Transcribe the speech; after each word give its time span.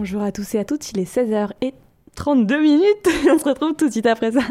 Bonjour 0.00 0.22
à 0.22 0.30
tous 0.30 0.54
et 0.54 0.60
à 0.60 0.64
toutes, 0.64 0.92
il 0.92 1.00
est 1.00 1.12
16h 1.12 1.50
et 1.60 1.74
32 2.14 2.62
minutes. 2.62 3.08
On 3.34 3.36
se 3.36 3.44
retrouve 3.48 3.74
tout 3.74 3.88
de 3.88 3.90
suite 3.90 4.06
après 4.06 4.30
ça. 4.30 4.42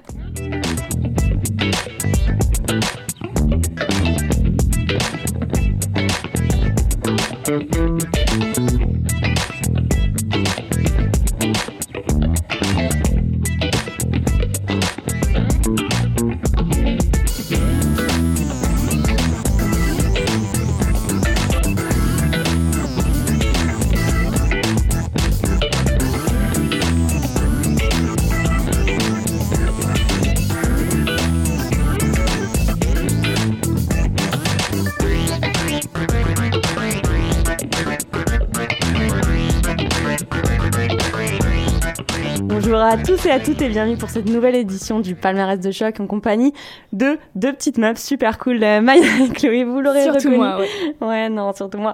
Et 43.27 43.31
à 43.31 43.39
toutes 43.41 43.61
et 43.61 43.67
bienvenue 43.67 43.97
pour 43.97 44.09
cette 44.09 44.29
nouvelle 44.29 44.55
édition 44.55 45.01
du 45.01 45.13
palmarès 45.13 45.59
de 45.59 45.71
choc 45.71 45.99
en 45.99 46.07
compagnie 46.07 46.53
de 46.93 47.17
deux 47.35 47.51
petites 47.51 47.77
meufs 47.77 47.97
super 47.97 48.37
cool, 48.37 48.63
euh, 48.63 48.79
Maya 48.79 49.03
et 49.25 49.29
Chloé, 49.33 49.65
vous 49.65 49.81
l'aurez 49.81 50.03
Surtout 50.03 50.17
reconnu. 50.29 50.37
moi, 50.37 50.57
ouais. 50.59 50.67
Ouais, 51.07 51.29
non, 51.29 51.51
surtout 51.53 51.77
moi. 51.77 51.93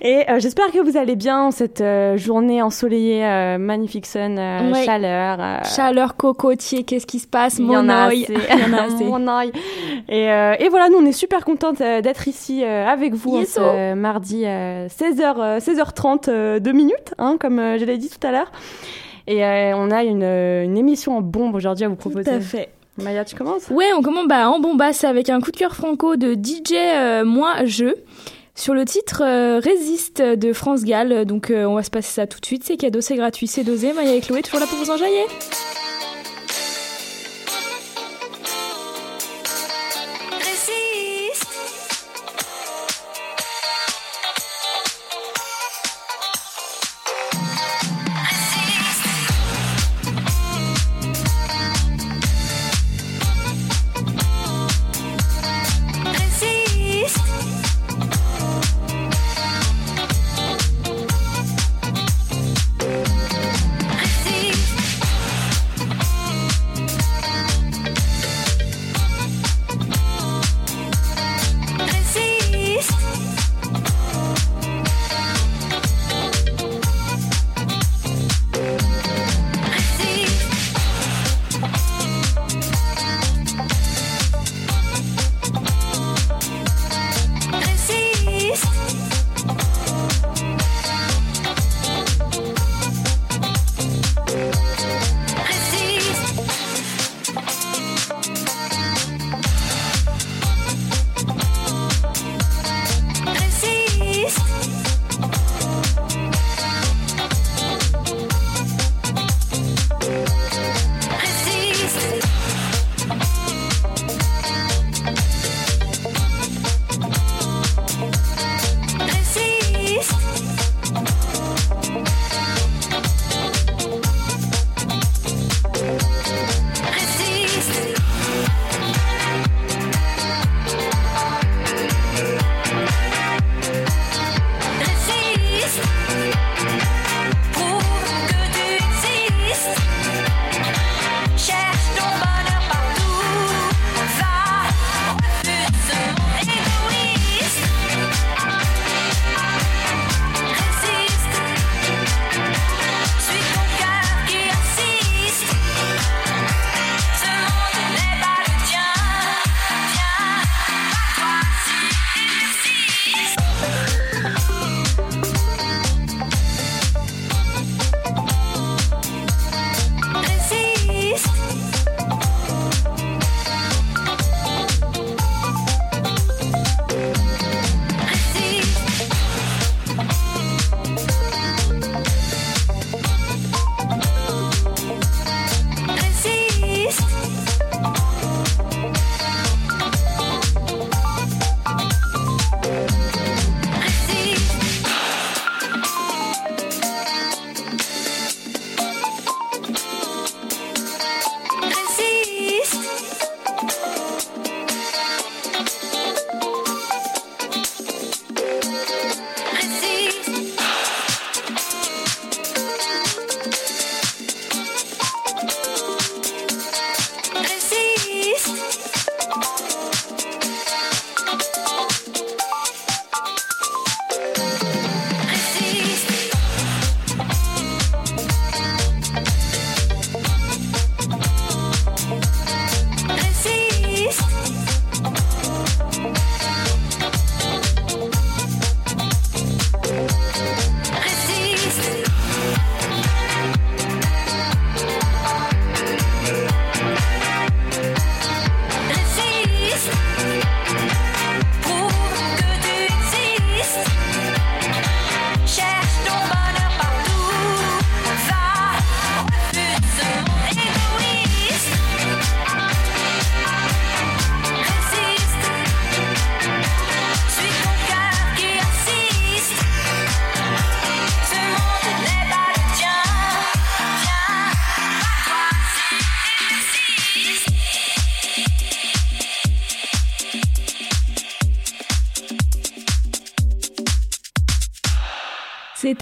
Et 0.00 0.22
euh, 0.30 0.38
j'espère 0.38 0.70
que 0.70 0.78
vous 0.78 0.96
allez 0.96 1.16
bien 1.16 1.40
en 1.40 1.50
cette 1.50 1.80
euh, 1.80 2.16
journée 2.16 2.62
ensoleillée, 2.62 3.24
euh, 3.24 3.58
magnifique 3.58 4.06
sun, 4.06 4.38
Ouais. 4.72 4.84
chaleur. 4.84 5.64
Chaleur, 5.64 6.16
cocotier, 6.16 6.84
qu'est-ce 6.84 7.06
qui 7.06 7.18
se 7.18 7.26
passe 7.26 7.58
y 7.58 7.62
Mon 7.62 7.88
a 7.88 8.08
œil. 8.08 8.24
assez. 8.24 8.34
Il 8.52 8.58
y 8.60 8.64
en 8.74 8.78
a 8.78 8.82
assez. 8.84 9.04
Mon 9.04 9.28
œil. 9.28 9.52
Et, 10.08 10.24
et 10.26 10.68
voilà, 10.68 10.88
nous 10.88 10.98
on 10.98 11.06
est 11.06 11.12
super 11.12 11.44
contentes 11.44 11.78
d'être 11.78 12.28
ici 12.28 12.62
avec 12.64 13.14
vous 13.14 13.38
en 13.38 13.44
ce 13.44 13.94
mardi 13.94 14.42
euh, 14.46 14.86
16h, 14.88 15.34
euh, 15.38 15.58
16h30 15.58 16.28
euh, 16.28 16.60
deux 16.60 16.72
minutes, 16.72 17.14
hein, 17.18 17.36
comme 17.40 17.56
je 17.78 17.84
l'ai 17.84 17.98
dit 17.98 18.08
tout 18.08 18.24
à 18.24 18.30
l'heure. 18.30 18.52
Et 19.30 19.44
euh, 19.44 19.76
on 19.76 19.92
a 19.92 20.02
une, 20.02 20.24
euh, 20.24 20.64
une 20.64 20.76
émission 20.76 21.16
en 21.16 21.20
bombe 21.20 21.54
aujourd'hui 21.54 21.84
à 21.84 21.88
vous 21.88 21.94
Tout 21.94 22.10
proposer. 22.10 22.30
à 22.30 22.40
fait. 22.40 22.70
Maya, 22.98 23.24
tu 23.24 23.36
commences? 23.36 23.68
Ouais, 23.70 23.92
on 23.96 24.02
commence 24.02 24.26
bah, 24.26 24.50
en 24.50 24.58
bombasse 24.58 25.04
avec 25.04 25.30
un 25.30 25.40
coup 25.40 25.52
de 25.52 25.56
cœur 25.56 25.76
franco 25.76 26.16
de 26.16 26.34
DJ 26.34 26.72
euh, 26.74 27.24
Moi 27.24 27.64
Je 27.64 27.94
sur 28.56 28.74
le 28.74 28.84
titre 28.84 29.22
euh, 29.24 29.60
Résiste 29.60 30.20
de 30.20 30.52
France 30.52 30.82
Gall. 30.84 31.24
Donc 31.26 31.50
euh, 31.52 31.64
on 31.64 31.76
va 31.76 31.84
se 31.84 31.90
passer 31.90 32.10
ça 32.12 32.26
tout 32.26 32.40
de 32.40 32.44
suite. 32.44 32.64
C'est 32.64 32.76
cadeau, 32.76 33.00
c'est 33.00 33.14
gratuit, 33.14 33.46
c'est 33.46 33.62
dosé. 33.62 33.92
Maya 33.92 34.16
et 34.16 34.20
Chloé 34.20 34.42
toujours 34.42 34.58
là 34.58 34.66
pour 34.66 34.76
vous 34.78 34.90
enjailler. 34.90 35.24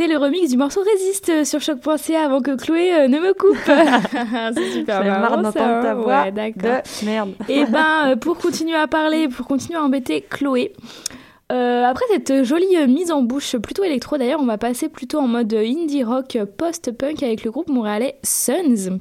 Le 0.06 0.16
remix 0.16 0.50
du 0.50 0.56
morceau 0.56 0.80
Résiste 0.82 1.44
sur 1.44 1.60
choc.ca 1.60 2.24
avant 2.24 2.40
que 2.40 2.54
Chloé 2.56 2.94
euh, 2.94 3.08
ne 3.08 3.18
me 3.18 3.34
coupe. 3.34 3.56
c'est 4.54 4.70
super 4.72 5.02
ai 5.02 5.08
marre 5.08 5.20
marrant, 5.20 5.36
d'entendre 5.42 5.52
ça. 5.52 5.82
ta 5.82 5.94
voix 5.94 6.22
Ouais, 6.22 6.32
d'accord. 6.32 6.62
de 7.00 7.04
merde. 7.06 7.34
Et 7.48 7.64
ben, 7.66 8.10
euh, 8.12 8.16
pour 8.16 8.38
continuer 8.38 8.76
à 8.76 8.86
parler, 8.86 9.28
pour 9.28 9.46
continuer 9.46 9.78
à 9.78 9.82
embêter 9.82 10.22
Chloé. 10.22 10.72
euh, 11.52 11.84
après 11.84 12.04
cette 12.10 12.44
jolie 12.44 12.76
euh, 12.76 12.86
mise 12.86 13.10
en 13.10 13.22
bouche 13.22 13.56
plutôt 13.56 13.82
électro, 13.84 14.16
d'ailleurs, 14.18 14.40
on 14.40 14.46
va 14.46 14.56
passer 14.58 14.88
plutôt 14.88 15.18
en 15.18 15.26
mode 15.28 15.52
indie 15.52 16.04
rock 16.04 16.36
euh, 16.36 16.46
post-punk 16.46 17.22
avec 17.22 17.44
le 17.44 17.50
groupe 17.50 17.68
montréalais 17.68 18.18
Suns. 18.24 18.98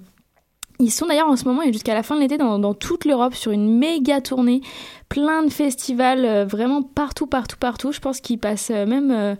Ils 0.79 0.91
sont 0.91 1.07
d'ailleurs 1.07 1.27
en 1.29 1.35
ce 1.35 1.45
moment 1.45 1.61
et 1.63 1.71
jusqu'à 1.73 1.93
la 1.95 2.03
fin 2.03 2.15
de 2.15 2.21
l'été 2.21 2.37
dans, 2.37 2.59
dans 2.59 2.73
toute 2.75 3.05
l'Europe 3.05 3.33
sur 3.33 3.51
une 3.51 3.77
méga 3.77 4.21
tournée, 4.21 4.61
plein 5.09 5.43
de 5.43 5.49
festivals, 5.49 6.25
euh, 6.25 6.45
vraiment 6.45 6.81
partout, 6.83 7.27
partout, 7.27 7.57
partout. 7.59 7.91
Je 7.91 7.99
pense 7.99 8.19
qu'ils 8.19 8.37
passent 8.39 8.71
euh, 8.71 8.85
même 8.85 9.09
euh, 9.11 9.35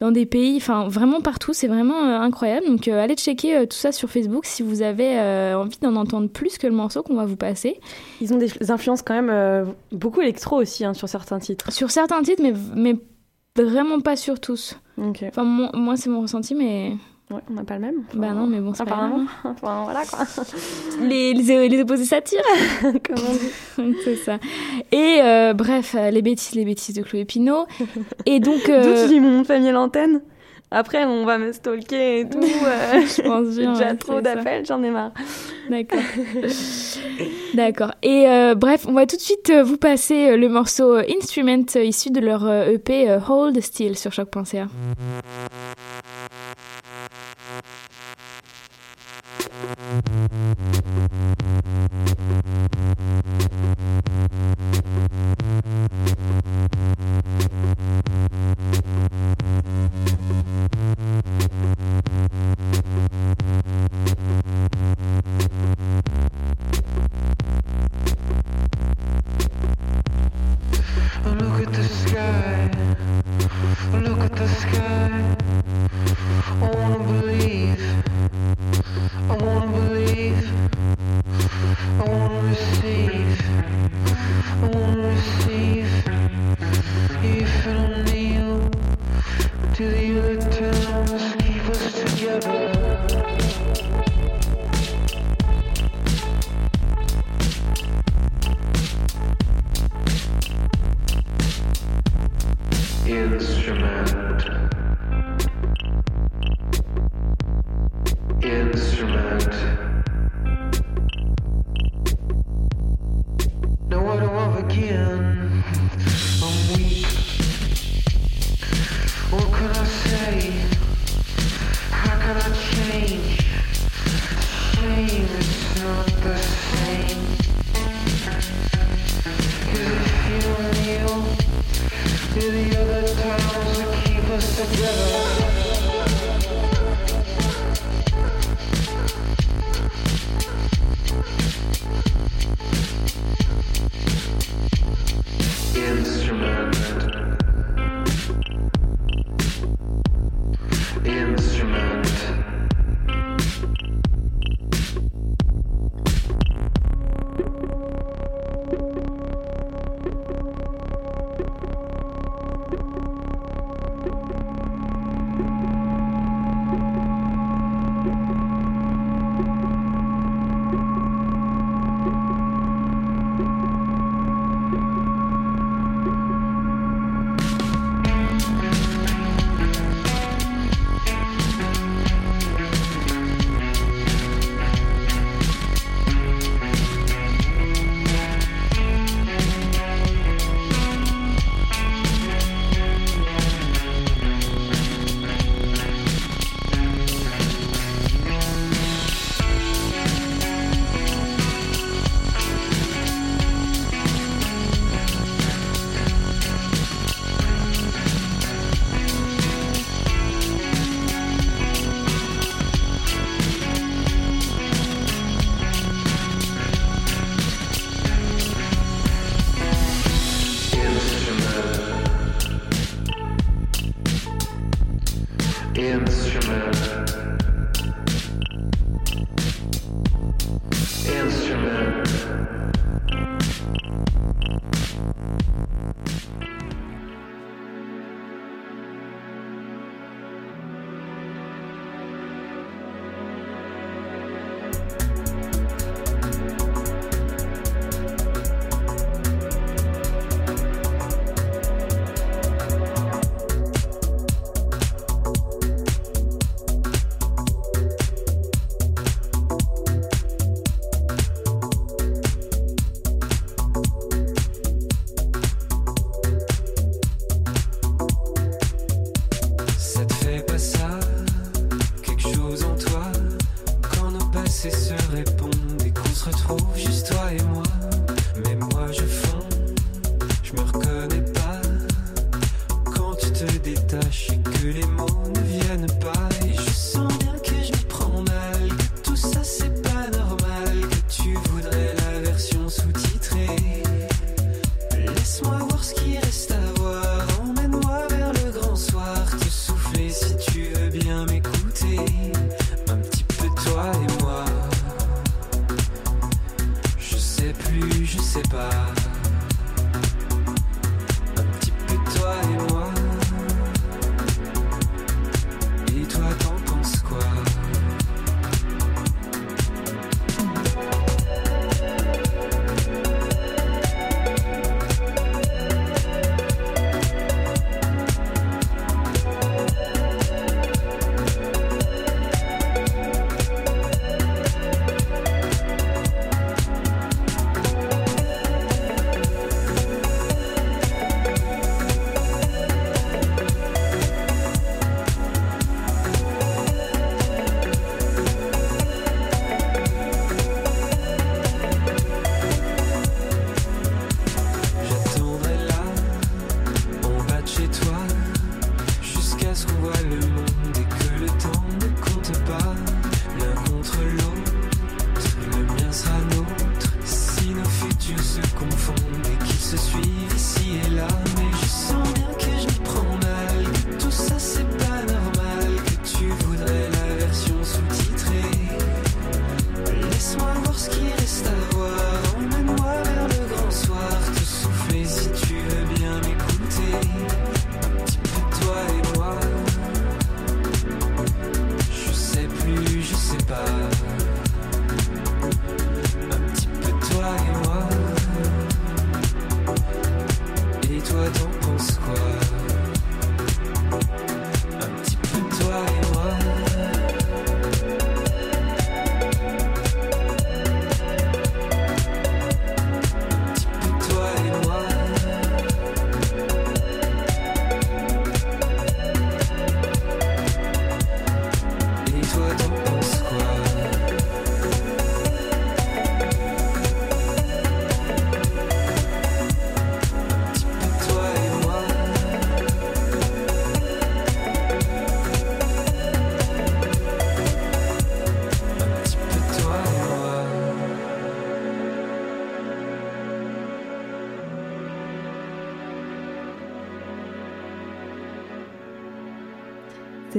dans 0.00 0.10
des 0.10 0.26
pays, 0.26 0.56
enfin 0.56 0.88
vraiment 0.88 1.20
partout. 1.20 1.52
C'est 1.52 1.68
vraiment 1.68 2.04
euh, 2.04 2.18
incroyable. 2.18 2.66
Donc 2.66 2.88
euh, 2.88 3.02
allez 3.02 3.14
checker 3.14 3.56
euh, 3.56 3.66
tout 3.66 3.76
ça 3.76 3.92
sur 3.92 4.10
Facebook 4.10 4.44
si 4.44 4.62
vous 4.62 4.82
avez 4.82 5.18
envie 5.54 5.78
d'en 5.80 5.96
entendre 5.96 6.28
plus 6.28 6.58
que 6.58 6.66
le 6.66 6.74
morceau 6.74 7.02
qu'on 7.02 7.14
va 7.14 7.24
vous 7.24 7.36
passer. 7.36 7.80
Ils 8.20 8.32
ont 8.32 8.38
des 8.38 8.70
influences 8.70 9.02
quand 9.02 9.20
même 9.20 9.74
beaucoup 9.92 10.20
électro 10.20 10.56
aussi 10.56 10.84
hein, 10.84 10.94
sur 10.94 11.08
certains 11.08 11.38
titres. 11.38 11.72
Sur 11.72 11.90
certains 11.90 12.22
titres, 12.22 12.42
mais, 12.42 12.54
mais 12.74 12.96
vraiment 13.56 14.00
pas 14.00 14.16
sur 14.16 14.40
tous. 14.40 14.76
Enfin, 14.98 15.44
moi, 15.44 15.96
c'est 15.96 16.10
mon 16.10 16.22
ressenti, 16.22 16.54
mais. 16.54 16.92
Ouais, 17.28 17.40
on 17.50 17.54
n'a 17.54 17.64
pas 17.64 17.74
le 17.74 17.80
même. 17.80 18.04
Bah 18.14 18.30
non, 18.32 18.46
mais 18.46 18.60
bon, 18.60 18.72
c'est 18.72 18.84
pas 18.84 18.92
Apparemment. 18.92 19.24
grave. 19.42 19.54
Enfin, 19.60 19.82
voilà 19.84 20.04
quoi. 20.04 20.20
Les, 21.02 21.34
les, 21.34 21.68
les 21.68 21.80
opposés 21.82 22.04
s'attirent. 22.04 22.40
Comme 22.82 23.16
on 23.78 23.82
dit. 23.90 23.96
c'est 24.04 24.14
ça. 24.16 24.38
Et 24.92 25.18
euh, 25.22 25.52
bref, 25.52 25.96
euh, 25.98 26.10
les 26.10 26.22
bêtises, 26.22 26.54
les 26.54 26.64
bêtises 26.64 26.94
de 26.94 27.02
Chloé 27.02 27.24
Pinot. 27.24 27.66
Et 28.26 28.38
donc. 28.38 28.68
euh, 28.68 28.82
D'où 28.84 29.02
tu 29.02 29.08
dis 29.14 29.20
mon 29.20 29.42
famille 29.42 29.70
à 29.70 29.72
l'antenne 29.72 30.20
Après, 30.70 31.04
on 31.04 31.24
va 31.24 31.38
me 31.38 31.50
stalker 31.52 32.20
et 32.20 32.28
tout. 32.28 32.38
euh, 32.38 33.00
je 33.00 33.22
pense 33.22 33.54
J'ai 33.56 33.66
déjà 33.66 33.90
ouais, 33.90 33.96
trop 33.96 34.20
d'appels, 34.20 34.64
j'en 34.64 34.80
ai 34.84 34.90
marre. 34.90 35.10
D'accord. 35.68 35.98
D'accord. 37.54 37.90
Et 38.04 38.28
euh, 38.28 38.54
bref, 38.54 38.86
on 38.88 38.92
va 38.92 39.04
tout 39.06 39.16
de 39.16 39.20
suite 39.20 39.50
euh, 39.50 39.64
vous 39.64 39.78
passer 39.78 40.28
euh, 40.30 40.36
le 40.36 40.48
morceau 40.48 40.94
euh, 40.94 41.02
Instrument 41.20 41.64
euh, 41.74 41.82
issu 41.84 42.10
de 42.10 42.20
leur 42.20 42.46
euh, 42.46 42.70
EP 42.74 43.10
euh, 43.10 43.18
Hold 43.28 43.60
Still 43.60 43.96
sur 43.98 44.12
choc.ca. 44.12 44.68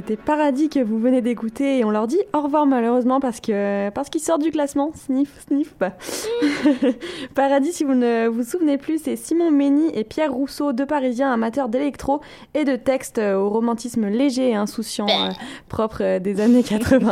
C'était 0.08 0.24
Paradis 0.24 0.70
que 0.70 0.80
vous 0.80 1.00
venez 1.00 1.22
d'écouter 1.22 1.80
et 1.80 1.84
on 1.84 1.90
leur 1.90 2.08
dit 2.08 2.22
au 2.34 2.40
revoir 2.40 2.66
malheureusement 2.66 3.20
parce 3.20 3.42
que 3.42 3.90
parce 3.90 4.10
qu'ils 4.10 4.22
sortent 4.22 4.42
du 4.42 4.52
classement. 4.52 4.92
Sniff, 4.96 5.42
sniff. 5.46 5.76
Bah. 5.82 5.98
Paradis, 7.36 7.74
si 7.74 7.84
vous 7.84 7.94
ne 7.94 8.28
vous 8.30 8.44
souvenez 8.44 8.78
plus, 8.78 9.02
c'est 9.04 9.18
Simon 9.18 9.52
Mény 9.52 9.92
et 9.94 10.06
Pierre 10.06 10.32
Rousseau, 10.32 10.72
deux 10.72 10.86
Parisiens 10.86 11.34
amateurs 11.34 11.68
d'électro 11.68 12.22
et 12.54 12.64
de 12.64 12.78
textes 12.78 13.18
euh, 13.18 13.36
au 13.36 13.50
romantisme 13.50 14.08
léger 14.08 14.52
et 14.52 14.56
insouciant 14.56 15.10
euh, 15.10 15.32
propre 15.68 15.98
euh, 16.00 16.20
des 16.20 16.40
années 16.40 16.64
80. 16.64 17.12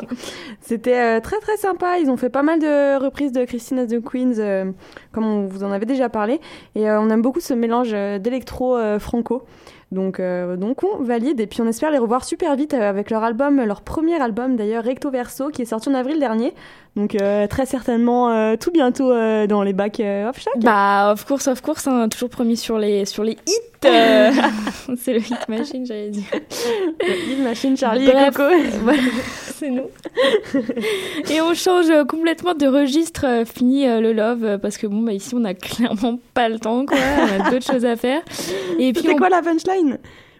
C'était 0.62 1.18
euh, 1.18 1.20
très 1.20 1.40
très 1.40 1.58
sympa. 1.58 2.00
Ils 2.00 2.10
ont 2.10 2.18
fait 2.18 2.30
pas 2.30 2.44
mal 2.44 2.60
de 2.60 2.98
reprises 2.98 3.34
de 3.34 3.44
Christine 3.44 3.82
and 3.82 3.88
the 3.88 4.02
Queens, 4.02 4.40
euh, 4.40 4.72
comme 5.12 5.26
on 5.26 5.48
vous 5.48 5.66
en 5.66 5.72
avait 5.74 5.86
déjà 5.86 6.08
parlé. 6.08 6.40
Et 6.76 6.90
on 6.90 7.10
aime 7.10 7.22
beaucoup 7.22 7.42
ce 7.42 7.54
mélange 7.54 7.92
d'électro 7.92 8.78
franco. 9.00 9.44
Donc, 9.92 10.20
euh, 10.20 10.58
donc 10.58 10.84
on 10.84 11.04
valide 11.04 11.40
et 11.40 11.48
puis 11.48 11.62
on 11.62 11.68
espère 11.68 11.92
les 11.92 12.00
revoir 12.00 12.26
super 12.26 12.56
vite 12.56 12.74
euh, 12.74 12.90
avec 12.90 13.12
leur 13.12 13.24
album, 13.24 13.64
leur 13.64 13.82
premier 13.82 14.20
album 14.20 14.56
d'ailleurs, 14.56 14.84
Recto 14.84 15.12
Verso, 15.12 15.50
qui 15.50 15.62
est 15.62 15.66
sorti 15.66 15.90
en 15.90 15.94
avril 15.94 16.20
dernier. 16.20 16.54
Donc 16.96 17.16
euh, 17.16 17.46
très 17.48 17.66
certainement 17.66 18.32
euh, 18.32 18.56
tout 18.56 18.72
bientôt 18.72 19.10
dans 19.10 19.64
les 19.64 19.74
bacs 19.74 20.02
off. 20.02 20.44
Bah, 20.58 21.12
of 21.12 21.26
course, 21.26 21.48
of 21.48 21.62
course, 21.62 21.88
hein, 21.88 22.10
toujours 22.10 22.30
promis 22.30 22.58
sur 22.58 22.78
les, 22.80 23.06
sur 23.06 23.24
les 23.24 23.34
hits. 23.34 23.76
c'est 24.98 25.14
le 25.14 25.20
hit 25.20 25.48
machine, 25.48 25.86
j'allais 25.86 26.10
dire. 26.10 26.24
Hit 27.02 27.40
Machine, 27.44 27.78
Charlie 27.78 28.08
Bref. 28.08 28.28
et 28.28 28.32
Coco. 28.32 28.50
C'est 29.66 29.72
nous. 29.72 29.90
Et 31.36 31.42
on 31.42 31.54
change 31.54 31.88
complètement 32.08 32.54
de 32.54 32.68
registre. 32.68 33.26
euh, 33.26 33.46
Fini 33.46 33.88
euh, 33.88 34.00
le 34.00 34.14
love 34.14 34.44
euh, 34.44 34.58
parce 34.58 34.78
que 34.78 34.86
bon, 34.88 35.02
bah 35.02 35.14
ici 35.14 35.34
on 35.36 35.44
a 35.46 35.54
clairement 35.56 36.20
pas 36.34 36.50
le 36.50 36.60
temps, 36.60 36.86
quoi. 36.86 36.98
On 36.98 37.42
a 37.46 37.50
d'autres 37.52 37.66
choses 37.72 37.86
à 37.86 37.96
faire. 37.96 38.22
Et 38.80 38.92
puis 38.94 39.02
C'était 39.02 39.14
on- 39.14 39.18
quoi 39.18 39.30
la 39.30 39.42
punchline? 39.42 39.98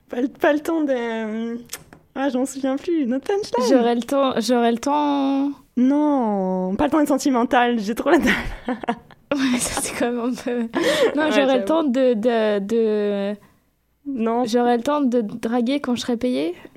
Pas, 0.10 0.22
le- 0.22 0.28
pas 0.28 0.54
le 0.54 0.60
temps 0.60 0.82
de... 0.82 1.58
Ah, 2.16 2.30
j'en 2.30 2.46
souviens 2.46 2.76
plus. 2.78 3.06
Notre 3.08 3.26
punchline 3.28 3.66
j'aurai 3.70 3.96
le 3.96 4.02
temps, 4.04 4.34
j'aurai 4.40 4.72
le 4.72 4.78
temps. 4.78 5.50
Non, 5.78 6.76
pas 6.76 6.86
le 6.86 6.92
temps 6.92 7.00
d'être 7.00 7.08
sentimental, 7.10 7.80
j'ai 7.80 7.96
trop 7.96 8.10
la 8.12 8.20
dalle. 8.20 8.34
Ouais, 9.34 9.58
ça 9.60 9.82
c'est 9.82 9.94
quand 9.98 10.12
même 10.12 10.20
un 10.20 10.34
peu. 10.34 10.60
Non, 11.16 11.24
Ouais, 11.24 11.32
j'aurai 11.32 11.32
j'avoue. 11.48 11.58
le 11.58 11.66
temps 11.66 11.84
de, 11.84 12.14
de, 12.14 12.60
de... 12.60 13.36
Non, 14.08 14.46
J'aurais 14.46 14.78
le 14.78 14.84
temps 14.84 15.02
de 15.02 15.22
draguer 15.22 15.80
quand 15.80 15.96
je 15.96 16.02
serai 16.02 16.16
payée 16.16 16.54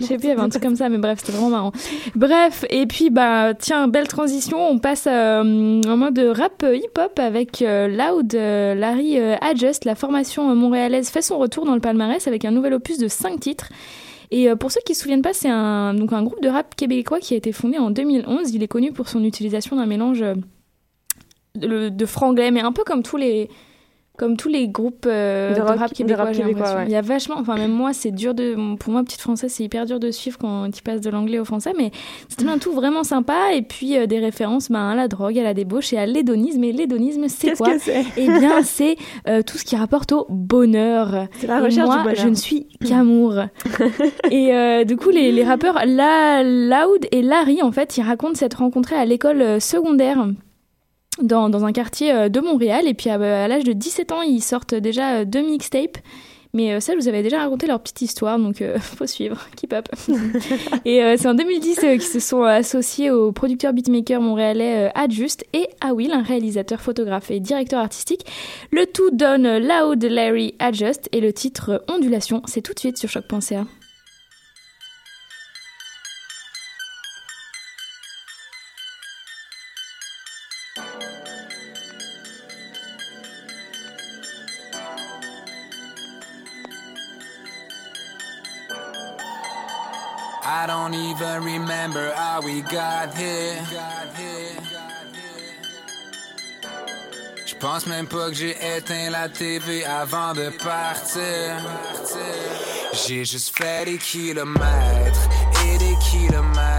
Je 0.00 0.04
sais 0.04 0.16
plus, 0.16 0.24
il 0.24 0.28
y 0.28 0.32
avait 0.32 0.42
un 0.42 0.48
truc 0.48 0.62
comme 0.62 0.76
ça, 0.76 0.88
mais 0.88 0.98
bref, 0.98 1.20
c'était 1.20 1.32
vraiment 1.32 1.48
marrant. 1.48 1.72
Bref, 2.16 2.66
et 2.68 2.86
puis, 2.86 3.08
bah, 3.08 3.54
tiens, 3.54 3.88
belle 3.88 4.08
transition, 4.08 4.58
on 4.68 4.78
passe 4.78 5.06
euh, 5.06 5.80
en 5.86 5.96
mode 5.96 6.18
rap 6.18 6.62
euh, 6.64 6.76
hip-hop 6.76 7.18
avec 7.18 7.62
euh, 7.62 7.88
Loud, 7.88 8.34
euh, 8.34 8.74
Larry 8.74 9.18
Adjust, 9.18 9.84
la 9.86 9.94
formation 9.94 10.54
montréalaise 10.54 11.08
fait 11.08 11.22
son 11.22 11.38
retour 11.38 11.64
dans 11.64 11.74
le 11.74 11.80
palmarès 11.80 12.26
avec 12.26 12.44
un 12.44 12.50
nouvel 12.50 12.74
opus 12.74 12.98
de 12.98 13.08
5 13.08 13.40
titres. 13.40 13.70
Et 14.32 14.48
pour 14.56 14.72
ceux 14.72 14.80
qui 14.84 14.94
se 14.94 15.02
souviennent 15.02 15.22
pas, 15.22 15.32
c'est 15.32 15.48
un, 15.48 15.94
donc 15.94 16.12
un 16.12 16.24
groupe 16.24 16.42
de 16.42 16.48
rap 16.48 16.74
québécois 16.74 17.20
qui 17.20 17.34
a 17.34 17.36
été 17.36 17.52
fondé 17.52 17.78
en 17.78 17.90
2011. 17.92 18.52
Il 18.52 18.62
est 18.62 18.68
connu 18.68 18.90
pour 18.92 19.08
son 19.08 19.22
utilisation 19.22 19.76
d'un 19.76 19.86
mélange 19.86 20.24
de, 21.54 21.88
de 21.88 22.06
franglais, 22.06 22.50
mais 22.50 22.60
un 22.60 22.72
peu 22.72 22.82
comme 22.82 23.04
tous 23.04 23.16
les, 23.16 23.48
comme 24.16 24.36
tous 24.36 24.48
les 24.48 24.68
groupes 24.68 25.06
euh, 25.06 25.50
De 25.50 25.56
de, 25.56 25.60
rap- 25.60 25.78
rap 25.78 25.94
de 25.94 26.14
rap 26.14 26.32
québécois, 26.32 26.44
l'impression. 26.54 26.76
ouais. 26.78 26.84
Il 26.86 26.92
y 26.92 26.96
a 26.96 27.00
vachement, 27.02 27.36
enfin 27.38 27.56
même 27.56 27.72
moi, 27.72 27.92
c'est 27.92 28.10
dur 28.10 28.34
de, 28.34 28.76
pour 28.76 28.92
moi 28.92 29.02
petite 29.04 29.20
française, 29.20 29.52
c'est 29.52 29.64
hyper 29.64 29.86
dur 29.86 30.00
de 30.00 30.10
suivre 30.10 30.38
quand 30.38 30.70
tu 30.70 30.82
passes 30.82 31.00
de 31.00 31.10
l'anglais 31.10 31.38
au 31.38 31.44
français, 31.44 31.72
mais 31.76 31.90
c'est 32.28 32.46
un 32.48 32.58
tout 32.58 32.72
vraiment 32.72 33.04
sympa. 33.04 33.52
Et 33.54 33.62
puis 33.62 33.96
euh, 33.96 34.06
des 34.06 34.18
références 34.18 34.70
ben, 34.70 34.88
à 34.90 34.94
la 34.94 35.08
drogue, 35.08 35.38
à 35.38 35.42
la 35.42 35.54
débauche 35.54 35.92
et 35.92 35.98
à 35.98 36.06
l'hédonisme. 36.06 36.62
Et 36.64 36.72
l'hédonisme, 36.72 37.24
c'est 37.28 37.48
qu'est-ce 37.48 37.58
quoi 37.62 37.72
Eh 38.16 38.26
bien, 38.26 38.62
c'est 38.62 38.96
euh, 39.28 39.42
tout 39.42 39.58
ce 39.58 39.64
qui 39.64 39.76
rapporte 39.76 40.12
au 40.12 40.26
bonheur. 40.30 41.26
C'est 41.38 41.46
la 41.46 41.58
Et 41.58 41.64
recherche 41.64 41.86
moi, 41.86 41.96
du 41.98 42.02
bonheur. 42.04 42.16
je 42.16 42.28
ne 42.28 42.34
suis 42.34 42.66
qu'amour. 42.86 43.34
et 44.30 44.84
du 44.84 44.96
coup, 44.96 45.10
les, 45.10 45.32
les 45.32 45.44
rappeurs 45.44 45.80
La, 45.86 46.42
Loud 46.42 47.06
et 47.12 47.22
Larry, 47.22 47.62
en 47.62 47.72
fait, 47.72 47.96
ils 47.96 48.02
racontent 48.02 48.34
s'être 48.34 48.58
rencontrés 48.58 48.96
à 48.96 49.04
l'école 49.04 49.60
secondaire 49.60 50.26
dans, 51.22 51.48
dans 51.48 51.64
un 51.64 51.72
quartier 51.72 52.12
euh, 52.12 52.28
de 52.28 52.40
Montréal. 52.40 52.86
Et 52.86 52.94
puis 52.94 53.10
à, 53.10 53.14
à 53.14 53.48
l'âge 53.48 53.64
de 53.64 53.72
17 53.72 54.12
ans, 54.12 54.22
ils 54.22 54.42
sortent 54.42 54.74
déjà 54.74 55.18
euh, 55.18 55.24
deux 55.24 55.42
mixtapes. 55.42 55.98
Mais 56.56 56.72
euh, 56.72 56.80
ça, 56.80 56.94
je 56.94 56.98
vous 56.98 57.08
avais 57.08 57.22
déjà 57.22 57.40
raconté 57.40 57.66
leur 57.66 57.80
petite 57.80 58.00
histoire, 58.00 58.38
donc 58.38 58.62
euh, 58.62 58.78
faut 58.80 59.06
suivre. 59.06 59.46
Keep 59.56 59.74
up. 59.74 59.88
et 60.86 61.02
euh, 61.02 61.16
c'est 61.18 61.28
en 61.28 61.34
2010 61.34 61.78
euh, 61.78 61.92
qu'ils 61.92 62.02
se 62.02 62.18
sont 62.18 62.42
associés 62.42 63.10
au 63.10 63.30
producteur 63.30 63.74
beatmaker 63.74 64.22
montréalais 64.22 64.90
Adjust 64.94 65.44
et 65.52 65.68
à 65.82 65.92
Will, 65.92 66.12
un 66.12 66.22
réalisateur, 66.22 66.80
photographe 66.80 67.30
et 67.30 67.40
directeur 67.40 67.80
artistique. 67.80 68.24
Le 68.70 68.86
tout 68.86 69.10
donne 69.10 69.58
Loud 69.58 70.02
Larry 70.02 70.54
Adjust 70.58 71.10
et 71.12 71.20
le 71.20 71.34
titre 71.34 71.84
Ondulation. 71.88 72.40
C'est 72.46 72.62
tout 72.62 72.72
de 72.72 72.78
suite 72.78 72.96
sur 72.96 73.10
choc.ca. 73.10 73.66
I 90.48 90.64
don't 90.68 90.94
even 90.94 91.42
remember 91.42 92.12
how 92.14 92.40
we 92.40 92.62
got 92.62 93.12
here. 93.16 93.58
Je 97.44 97.54
pense 97.56 97.86
même 97.86 98.06
pas 98.06 98.28
que 98.28 98.34
j'ai 98.36 98.56
éteint 98.76 99.10
la 99.10 99.28
TV 99.28 99.84
avant 99.84 100.34
de 100.34 100.50
partir. 100.62 101.56
J'ai 102.92 103.24
juste 103.24 103.58
fait 103.58 103.86
des 103.86 103.98
kilomètres 103.98 105.28
et 105.64 105.78
des 105.78 105.96
kilomètres 106.10 106.75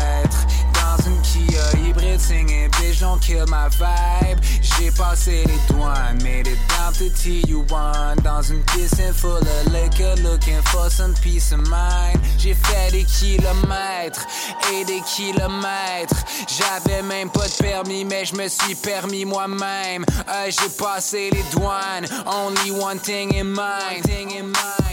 Singing 2.19 2.69
bitch 2.71 2.99
don't 2.99 3.21
kill 3.21 3.45
my 3.47 3.69
vibe. 3.69 4.39
J'ai 4.61 4.91
passé 4.91 5.45
les 5.45 5.73
douanes, 5.73 6.21
made 6.23 6.47
it 6.47 6.57
down 6.69 6.93
to 6.93 7.05
TU1 7.09 8.21
dans 8.23 8.41
une 8.41 8.63
piscine 8.63 9.13
full 9.13 9.37
of 9.37 9.71
liquor 9.71 10.15
looking 10.23 10.61
for 10.63 10.89
some 10.89 11.13
peace 11.21 11.51
of 11.51 11.61
mind. 11.69 12.19
J'ai 12.37 12.53
fait 12.53 12.91
des 12.91 13.03
kilomètres 13.03 14.25
et 14.73 14.83
des 14.85 15.01
kilomètres. 15.01 16.15
J'avais 16.47 17.01
même 17.01 17.29
pas 17.29 17.47
de 17.47 17.63
permis, 17.63 18.03
mais 18.05 18.25
je 18.25 18.35
me 18.35 18.47
suis 18.47 18.75
permis 18.75 19.25
moi-même. 19.25 20.05
Euh, 20.27 20.49
J'ai 20.49 20.69
passé 20.69 21.29
les 21.31 21.43
douanes, 21.51 22.07
only 22.25 22.71
one. 22.71 22.97
Thing 22.99 23.31
in 23.35 23.45
mind. 23.45 24.86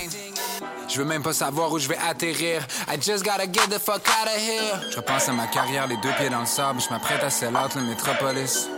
Je 0.95 1.01
veux 1.01 1.05
même 1.05 1.25
pas 1.25 1.33
savoir 1.33 1.73
où 1.73 1.79
je 1.81 1.89
vais 1.89 1.99
atterrir. 2.09 2.65
I 2.87 2.97
just 3.01 3.25
gotta 3.25 3.47
get 3.47 3.69
the 3.69 3.81
fuck 3.81 4.07
out 4.09 4.29
of 4.29 4.41
here. 4.41 4.81
Je 4.93 4.97
repense 4.97 5.29
à 5.29 5.33
ma 5.33 5.49
carrière, 5.49 5.89
les 5.89 5.97
deux 5.97 6.13
pieds 6.13 6.31
dans 6.31 6.39
le 6.39 6.47
sable. 6.47 6.81
Je 6.81 6.89
m'apprête 6.89 7.21
à 7.25 7.31
sell 7.31 7.57
out 7.57 7.75
le 7.75 7.83
métropolis. 7.83 8.69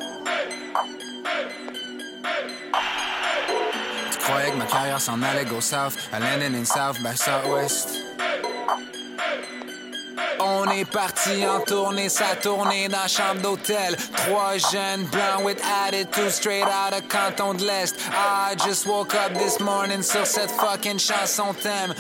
Tu 4.13 4.19
croyais 4.19 4.51
que 4.51 4.57
ma 4.57 4.65
carrière 4.65 4.99
s'en 4.99 5.23
allait 5.23 5.45
go 5.45 5.61
south? 5.61 5.95
I 6.11 6.19
landed 6.19 6.55
in 6.55 6.65
south 6.65 7.03
by 7.03 7.15
southwest. 7.15 8.06
On 10.67 10.71
est 10.71 10.85
parti 10.85 11.47
en 11.47 11.61
tournée, 11.61 12.09
ça 12.09 12.35
tournée 12.43 12.89
dans 12.89 12.99
la 12.99 13.09
chambre 13.09 13.41
d'hôtel. 13.41 13.97
Trois 14.17 14.57
jeunes 14.59 15.05
blancs 15.05 15.45
with 15.45 15.63
attitude 15.87 16.31
straight 16.31 16.65
out 16.65 16.93
of 16.93 17.07
Canton 17.09 17.55
de 17.55 17.65
l'Est. 17.65 17.95
I 18.11 18.57
just 18.67 18.85
woke 18.87 19.15
up 19.15 19.33
this 19.35 19.61
morning 19.61 20.03
sur 20.03 20.27
cette 20.27 20.51
fucking 20.51 20.99
chanson 20.99 21.55
thème. 21.55 21.95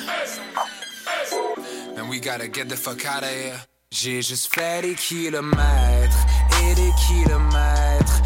And 1.96 2.09
we 2.09 2.18
gotta 2.18 2.48
get 2.48 2.68
the 2.68 2.76
fuck 2.76 3.05
out 3.07 3.22
of 3.22 3.31
here. 3.31 3.55
J'ai 3.92 4.20
juste 4.20 4.52
fait 4.52 4.83
des 4.83 4.94
kilomètres 4.96 6.26
et 6.62 6.74
des 6.74 6.92
kilomètres 7.07 8.20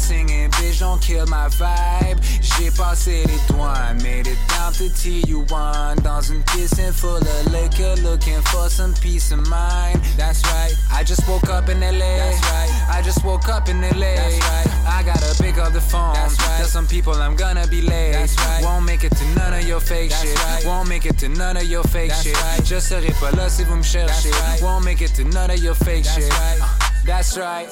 singing 0.00 0.50
bitch 0.52 0.80
don't 0.80 1.00
kill 1.00 1.26
my 1.26 1.48
vibe. 1.48 2.18
J'ai 2.40 2.70
passé 2.70 3.24
les 3.26 3.38
douanes, 3.48 4.02
made 4.02 4.26
it 4.26 4.38
down 4.48 4.72
to 4.74 4.84
TU1 4.90 6.02
dans 6.02 6.20
une 6.22 6.42
piscine 6.44 6.92
full 6.92 7.16
of 7.16 7.52
liquor 7.52 7.94
looking 8.02 8.40
for 8.50 8.68
some 8.68 8.92
peace 9.00 9.30
of 9.32 9.46
mind. 9.48 10.00
That's 10.16 10.42
right. 10.52 10.74
I 10.92 11.04
just 11.04 11.26
woke 11.28 11.48
up 11.48 11.68
in 11.68 11.80
LA. 11.80 11.98
That's 11.98 12.40
right. 12.50 12.70
I 12.98 13.02
just 13.02 13.24
woke 13.24 13.48
up 13.48 13.68
in 13.68 13.80
LA. 13.80 14.14
That's 14.16 14.38
right. 14.48 14.66
I 14.88 15.02
gotta 15.02 15.34
pick 15.42 15.58
up 15.58 15.72
the 15.72 15.80
phone. 15.80 16.14
That's 16.14 16.36
right. 16.40 16.58
Tell 16.58 16.66
some 16.66 16.86
people 16.86 17.14
I'm 17.14 17.36
gonna 17.36 17.66
be 17.68 17.80
late. 17.82 18.12
That's 18.12 18.36
right. 18.36 18.62
Won't 18.62 18.84
make 18.84 19.04
it 19.04 19.14
to 19.16 19.24
none 19.36 19.54
of 19.54 19.66
your 19.66 19.80
fake 19.80 20.10
That's 20.10 20.22
shit. 20.22 20.36
right. 20.44 20.64
Won't 20.64 20.88
make 20.88 21.06
it 21.06 21.18
to 21.18 21.28
none 21.28 21.56
of 21.56 21.64
your 21.64 21.84
fake 21.84 22.10
That's 22.10 22.22
shit. 22.22 22.36
right. 22.42 22.64
Je 22.64 22.80
serai 22.80 23.12
pas 23.20 23.30
là 23.36 23.48
si 23.48 23.64
vous 23.64 23.76
me 23.76 23.82
cherchez. 23.82 24.30
right. 24.30 24.60
Won't 24.62 24.84
make 24.84 25.00
it 25.02 25.14
to 25.14 25.24
none 25.24 25.50
of 25.50 25.62
your 25.62 25.74
fake 25.74 26.04
That's 26.04 26.16
shit. 26.16 26.30
right. 26.30 26.58
Uh, 26.60 26.66
That's 27.06 27.36
right. 27.38 27.68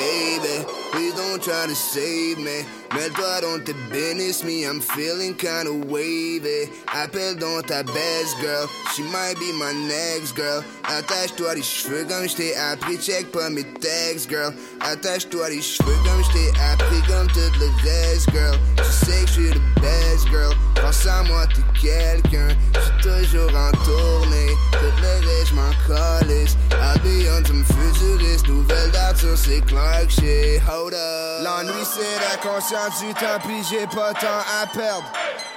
Baby, 0.00 0.64
please 0.92 1.12
don't 1.14 1.42
try 1.42 1.66
to 1.66 1.74
save 1.74 2.38
me. 2.38 2.64
Mets-toi 2.94 3.40
dans 3.42 3.64
tes 3.64 3.72
business, 3.92 4.42
me, 4.42 4.64
I'm 4.64 4.80
feeling 4.80 5.34
kinda 5.34 5.70
wavy. 5.72 6.68
Appelle 6.92 7.36
dans 7.36 7.62
ta 7.62 7.84
best 7.84 8.36
girl, 8.40 8.66
she 8.94 9.02
might 9.02 9.36
be 9.38 9.52
my 9.52 9.72
next 9.86 10.34
girl. 10.34 10.64
Attache-toi 10.88 11.54
les 11.54 11.62
cheveux 11.62 12.04
comme 12.08 12.28
je 12.28 12.34
t'ai 12.34 12.56
appris, 12.56 12.98
check 12.98 13.30
pas 13.30 13.48
mes 13.48 13.62
textes, 13.80 14.28
girl. 14.28 14.52
Attache-toi 14.80 15.50
les 15.50 15.62
cheveux 15.62 15.96
comme 16.04 16.24
je 16.24 16.32
t'ai 16.32 16.50
appris, 16.72 17.00
comme 17.06 17.28
tout 17.28 17.60
le 17.60 17.68
reste, 17.88 18.28
girl. 18.32 18.58
Tu 18.76 19.06
sais 19.06 19.20
que 19.22 19.26
je 19.28 19.32
suis 19.34 19.50
the 19.50 19.80
best 19.80 20.28
girl. 20.28 20.52
Pense 20.74 21.06
à 21.06 21.22
moi, 21.22 21.46
t'es 21.46 21.62
quelqu'un. 21.80 22.48
J'suis 22.74 23.02
toujours 23.02 23.54
en 23.54 23.70
tournée, 23.84 24.56
tout 24.72 24.96
le 25.00 25.28
reste, 25.28 25.52
j'm'en 25.52 25.70
calisse. 25.86 26.56
Habillon, 26.82 27.40
tu 27.44 27.52
me 27.52 27.62
futuriste, 27.64 28.48
nouvelle 28.48 28.90
date 28.90 29.18
sur 29.18 29.38
ces 29.38 29.60
Clark 29.60 30.10
shit. 30.10 30.60
Hold 30.68 30.94
up. 30.94 31.44
L'ennui, 31.44 31.84
c'est 31.84 32.18
la 32.18 32.36
conscience 32.42 32.79
du 32.88 33.14
temps, 33.14 33.38
puis 33.44 33.62
j'ai 33.68 33.86
pas 33.86 34.12
temps 34.14 34.44
à 34.62 34.66
perdre. 34.66 35.12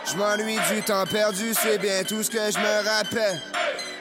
Je 0.09 0.17
m'ennuie 0.17 0.59
du 0.71 0.81
temps 0.81 1.05
perdu, 1.05 1.53
c'est 1.53 1.77
bien 1.77 2.03
tout 2.03 2.23
ce 2.23 2.29
que 2.29 2.51
je 2.51 2.57
me 2.57 2.87
rappelle. 2.87 3.41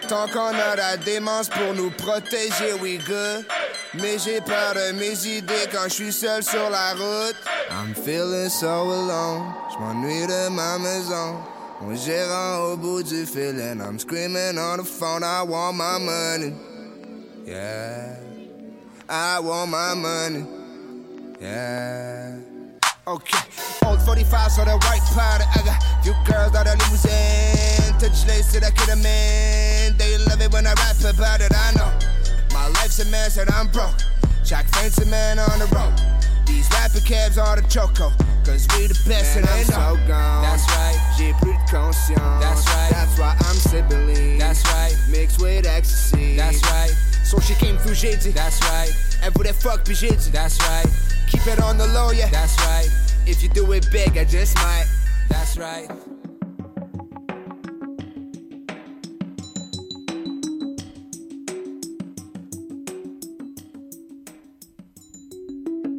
Tant 0.08 0.26
qu'on 0.28 0.48
a 0.48 0.76
la 0.76 0.96
démence 0.96 1.48
pour 1.48 1.74
nous 1.74 1.90
protéger, 1.90 2.72
we 2.80 2.98
good. 3.06 3.46
Mais 3.94 4.18
j'ai 4.18 4.40
peur 4.40 4.74
de 4.74 4.92
mes 4.98 5.26
idées 5.26 5.68
quand 5.70 5.84
je 5.84 5.94
suis 5.94 6.12
seul 6.12 6.42
sur 6.42 6.70
la 6.70 6.92
route. 6.94 7.36
I'm 7.70 7.94
feeling 7.94 8.48
so 8.48 8.90
alone, 8.90 9.54
je 9.72 9.78
m'ennuie 9.78 10.26
de 10.26 10.48
ma 10.48 10.78
maison. 10.78 11.36
Mon 11.80 11.94
gérant 11.94 12.72
au 12.72 12.76
bout 12.76 13.02
du 13.02 13.26
fil 13.26 13.60
and 13.60 13.80
I'm 13.82 13.98
screaming 13.98 14.58
on 14.58 14.78
the 14.78 14.84
phone, 14.84 15.22
I 15.22 15.42
want 15.42 15.74
my 15.74 15.98
money. 15.98 16.54
Yeah, 17.46 18.16
I 19.08 19.40
want 19.40 19.70
my 19.70 19.94
money. 19.94 20.46
Yeah. 21.40 22.41
Okay, 23.04 23.42
old 23.84 24.00
45 24.02 24.60
on 24.60 24.66
the 24.66 24.78
white 24.86 25.02
powder 25.10 25.42
I 25.42 25.62
got 25.66 25.82
few 26.04 26.14
girls 26.22 26.52
that 26.52 26.70
are 26.70 26.78
losing. 26.86 27.98
Touch 27.98 28.22
I 28.62 28.70
could 28.70 28.90
have 28.90 29.02
man. 29.02 29.96
They 29.98 30.18
love 30.18 30.40
it 30.40 30.52
when 30.52 30.68
I 30.68 30.74
rap 30.78 31.02
about 31.02 31.40
it. 31.40 31.50
I 31.50 31.74
know 31.74 31.90
my 32.54 32.68
life's 32.78 33.00
a 33.00 33.10
mess 33.10 33.38
and 33.38 33.50
I'm 33.50 33.66
broke. 33.72 33.98
Jack 34.44 34.68
fancy 34.68 35.04
man 35.10 35.40
on 35.40 35.58
the 35.58 35.66
road. 35.74 35.98
These 36.46 36.70
rapper 36.70 37.00
cabs 37.00 37.38
are 37.38 37.56
the 37.56 37.66
choco. 37.66 38.12
Cause 38.46 38.68
we 38.78 38.86
the 38.86 38.94
best 39.08 39.34
Man, 39.34 39.42
and 39.42 39.50
I'm 39.50 39.66
know. 39.66 39.98
so 39.98 40.06
gone. 40.06 40.42
That's 40.42 40.66
right. 40.70 41.14
J'ai 41.18 41.32
plus 41.42 41.58
de 41.58 41.70
conscience. 41.74 42.20
That's 42.38 42.66
right. 42.70 42.90
That's 42.90 43.18
why 43.18 43.34
I'm 43.36 43.56
sipping 43.56 44.06
lean. 44.06 44.38
That's 44.38 44.62
right. 44.66 44.94
Mixed 45.10 45.42
with 45.42 45.66
ecstasy. 45.66 46.36
That's 46.36 46.62
right. 46.70 46.94
So 47.32 47.40
she 47.40 47.54
came 47.54 47.78
through, 47.78 47.94
j'ai 47.94 48.14
dit. 48.16 48.34
That's 48.34 48.60
right. 48.60 48.92
Elle 49.22 49.32
voulait 49.32 49.54
fuck, 49.54 49.84
puis 49.84 49.94
j'ai 49.94 50.10
dit. 50.10 50.30
That's 50.30 50.58
right. 50.68 50.86
Keep 51.30 51.46
it 51.46 51.62
on 51.62 51.78
the 51.78 51.86
low, 51.94 52.10
yeah. 52.10 52.28
That's 52.28 52.54
right. 52.66 52.90
If 53.26 53.42
you 53.42 53.48
do 53.48 53.72
it 53.72 53.90
big, 53.90 54.18
I 54.18 54.26
just 54.26 54.54
might. 54.56 54.84
That's 55.30 55.56
right. 55.56 55.88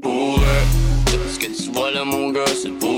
pour 0.03 0.37
eux. 0.37 1.09
Ce 1.33 1.39
que 1.39 1.47
tu 1.47 1.71
vois 1.71 1.89
là, 1.89 2.05
mon 2.05 2.29
gars, 2.29 2.45
c'est 2.45 2.77
pour 2.77 2.92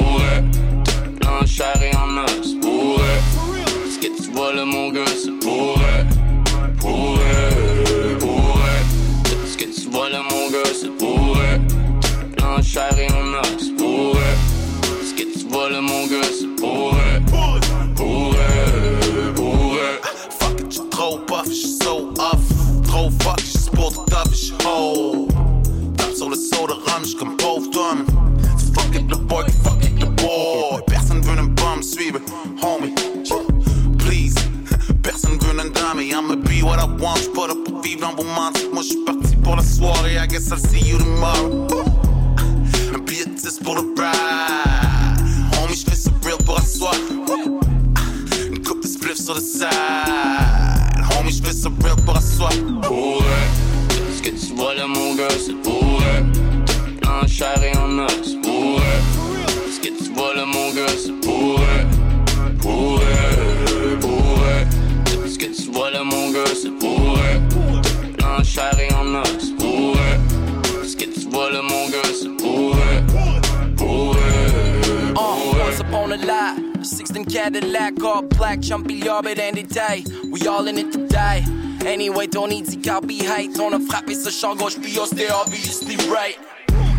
Champ 84.31 84.55
gauche, 84.55 84.75
puis 84.81 84.97
obviously 84.97 85.97
right. 86.09 86.37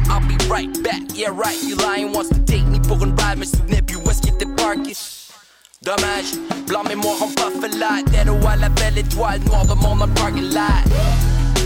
I'll 0.09 0.21
be 0.21 0.37
right 0.49 0.71
back, 0.85 1.03
yeah 1.12 1.31
right. 1.31 1.61
You 1.61 1.75
lying 1.75 2.12
wants 2.12 2.29
to 2.29 2.39
take 2.45 2.65
me 2.67 2.79
pour 2.79 3.03
une 3.03 3.17
ride, 3.17 3.39
me 3.39 3.45
souvenais 3.45 3.83
plus 3.83 3.97
où 3.97 4.09
est-ce 4.09 4.23
qu'il 4.23 4.35
était 4.35 4.47
parké. 4.47 4.93
Dommage, 5.83 6.37
blanc 6.69 6.85
mémoire 6.85 7.21
en 7.21 7.29
pas 7.31 7.51
fait 7.61 7.77
là. 7.77 8.01
Dead 8.12 8.29
ou 8.29 8.47
à 8.47 8.55
la 8.55 8.69
belle 8.69 8.99
étoile 8.99 9.41
noire 9.47 9.67
de 9.67 9.75
mon 9.75 9.99
parking 10.15 10.55
lot. 10.55 10.61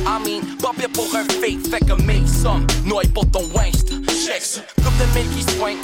I 0.07 0.18
mean, 0.25 0.57
pas 0.62 0.73
pire 0.75 0.88
pour 0.94 1.14
un 1.14 1.25
fake, 1.25 1.68
fait 1.70 1.85
que 1.85 1.92
make 2.03 2.27
some 2.27 2.66
noise 2.87 3.09
pour 3.12 3.31
ton 3.31 3.44
waste. 3.55 3.92
Checks, 4.09 4.62
coupe 4.77 4.96
de 4.96 5.18
mille 5.18 5.29
qui 5.37 5.42
se 5.42 5.61
ouais, 5.61 5.77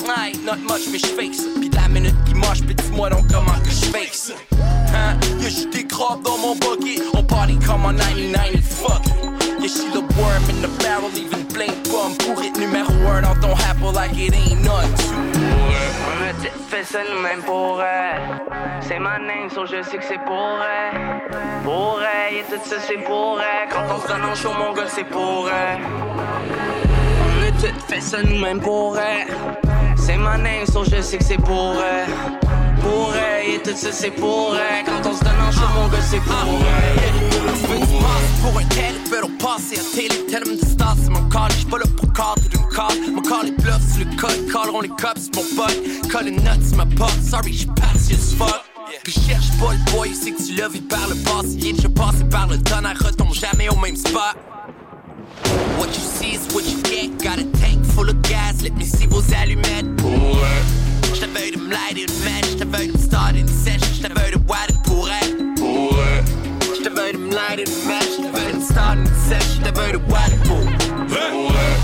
not 0.42 0.56
much, 0.62 0.88
mais 0.90 0.98
j'fake 0.98 1.34
ça. 1.34 1.60
Pis 1.60 1.68
la 1.74 1.88
minute 1.88 2.16
qui 2.24 2.34
marche, 2.34 2.62
pis 2.62 2.74
dis-moi 2.74 3.10
donc 3.10 3.26
comment 3.30 3.58
que 3.62 3.70
j'fake 3.70 4.14
ça. 4.14 4.32
Hein, 4.94 5.18
y'a 5.38 5.50
juste 5.50 5.70
des 5.70 5.86
crabes 5.86 6.22
dans 6.22 6.38
mon 6.38 6.54
bucket. 6.54 7.02
On 7.12 7.22
party 7.22 7.58
comme 7.58 7.84
en 7.84 7.92
99, 7.92 8.62
fuck. 8.62 9.35
Yeah, 9.66 9.72
she 9.72 9.90
the 9.90 10.00
worm 10.14 10.44
in 10.48 10.62
the 10.62 10.68
barrel, 10.78 11.10
even 11.16 11.42
blink 11.48 11.74
bum. 11.90 12.14
Pour 12.18 12.40
it 12.44 12.54
numéro 12.56 12.86
1 13.04 13.22
dans 13.22 13.34
ton 13.40 13.52
apple 13.68 13.92
like 13.92 14.16
it 14.16 14.32
ain't 14.32 14.62
nothing. 14.62 15.34
On 16.06 16.22
a 16.22 16.32
t- 16.40 16.50
fait 16.68 16.84
ça 16.84 17.00
nous-mêmes 17.12 17.42
pour 17.42 17.82
elle. 17.82 18.22
C'est 18.80 19.00
ma 19.00 19.18
name, 19.18 19.50
so 19.52 19.66
je 19.66 19.82
sais 19.82 19.98
que 19.98 20.04
c'est 20.04 20.22
pour 20.24 20.58
elle. 20.62 21.20
Pour 21.64 21.98
elle, 22.00 22.36
et 22.36 22.42
tout 22.44 22.60
ça 22.64 22.76
c'est 22.78 22.98
pour 22.98 23.40
elle. 23.40 23.68
Quand 23.68 23.92
on 23.92 24.00
se 24.00 24.06
donne 24.06 24.24
en 24.24 24.36
show, 24.36 24.52
mon 24.56 24.72
gars, 24.72 24.86
c'est 24.86 25.02
pour 25.02 25.48
elle. 25.50 25.80
On 27.24 27.42
a 27.42 27.50
tout 27.60 27.80
fait 27.88 28.00
ça 28.00 28.18
nous-mêmes 28.22 28.60
pour 28.60 28.96
elle. 28.96 29.26
C'est 29.96 30.16
ma 30.16 30.36
name, 30.36 30.64
so 30.66 30.84
je 30.84 31.00
sais 31.00 31.18
que 31.18 31.24
c'est 31.24 31.38
pour 31.42 31.74
elle. 31.82 32.45
Pour 32.86 33.12
elle, 33.14 33.54
et 33.54 33.62
tout 33.62 33.76
ça 33.76 33.90
c'est 33.92 34.10
pour 34.10 34.54
elle. 34.54 34.84
Quand 34.84 35.10
on 35.10 35.14
se 35.16 35.24
donne 35.24 35.40
en 35.40 35.50
show, 35.50 35.68
mon 35.74 35.88
gars, 35.88 36.02
c'est 36.08 36.20
pour 36.20 36.34
elle. 36.34 37.26
Tu 37.52 37.66
passes 37.66 38.40
pour 38.42 38.58
un 38.60 38.64
tel, 38.64 38.94
le 39.10 39.38
passer 39.38 39.78
à 39.78 39.82
télé, 39.94 40.26
tellement 40.26 40.54
de 40.54 40.66
stars, 40.66 40.96
c'est 41.02 41.10
mon 41.10 41.28
call, 41.28 41.50
j'suis 41.52 41.64
pas 41.64 41.78
là 41.78 41.84
pour 41.96 42.12
cadrer 42.12 42.48
d'une 42.48 42.68
call, 42.68 43.12
mon 43.12 43.22
call 43.22 43.48
est 43.48 43.62
bluff, 43.62 43.80
c'est 43.80 44.04
le 44.04 44.16
code, 44.16 44.52
calleront 44.52 44.80
les 44.82 44.88
cops, 44.88 45.30
mon 45.34 45.42
pote, 45.56 45.78
call 46.10 46.26
les 46.26 46.32
nuts, 46.32 46.76
ma 46.76 46.86
pote, 46.86 47.18
sorry, 47.28 47.52
j'suis 47.52 47.66
passé 47.66 48.14
as 48.14 48.34
fuck. 48.36 48.62
Puis 49.02 49.12
cherche 49.12 49.50
pas 49.58 49.72
le 49.72 49.92
boy, 49.92 50.14
c'est 50.14 50.32
que 50.32 50.42
tu 50.42 50.54
l'as 50.54 50.68
vu 50.68 50.80
par 50.80 51.08
le 51.08 51.14
passé, 51.16 51.56
yeah, 51.56 51.74
je 51.82 51.88
passé 51.88 52.24
par 52.30 52.46
le 52.46 52.58
tonnerre, 52.58 52.98
retombe 53.04 53.34
jamais 53.34 53.68
au 53.68 53.76
même 53.76 53.96
spot. 53.96 54.36
What 55.78 55.88
you 55.88 56.00
see 56.00 56.34
is 56.34 56.54
what 56.54 56.62
you 56.62 56.80
get, 56.84 57.22
got 57.22 57.38
a 57.38 57.44
tank 57.58 57.84
full 57.84 58.08
of 58.08 58.20
gas, 58.22 58.62
let 58.62 58.74
me 58.76 58.84
see 58.84 59.06
vos 59.06 59.22
allumettes. 59.34 59.96
Pour 59.96 60.38
eux, 61.16 61.26
J't'avais 61.26 61.50
de 61.50 61.56
me 61.58 61.70
light 61.70 61.96
une 61.96 62.24
match, 62.24 62.44
j't'avais 62.52 62.86
de 62.88 62.92
me 62.92 62.98
start 62.98 63.36
une 63.36 63.48
session, 63.48 63.94
j't'avais 63.94 64.30
de 64.32 64.36
wide 64.36 64.76
pour 64.84 65.08
elle. 65.08 65.54
pour 65.54 65.94
eux. 65.94 66.22
J't'avais 66.80 67.12
de 67.12 67.18
me 67.18 67.30
light 67.34 67.58
une 67.58 67.88
match, 67.88 68.08
j't'avais 68.18 68.52
de 68.52 68.56
me 68.58 68.62
start 68.62 68.96
une 68.96 69.06
session, 69.06 69.62
j't'avais 69.62 69.92
de 69.92 69.98
wide 69.98 70.38
pour 70.44 70.58
pour 71.08 71.50
eux. 71.50 71.76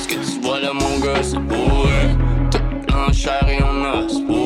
Ce 0.00 0.08
que 0.08 0.14
tu 0.14 0.40
vois 0.40 0.60
là, 0.60 0.72
mon 0.72 0.98
gars, 1.00 1.22
c'est 1.22 1.40
pour 1.40 1.86
eux. 1.86 2.10
En 2.94 3.12
chair 3.12 3.46
et 3.48 3.62
en 3.62 3.84
os, 4.04 4.20
pour 4.26 4.41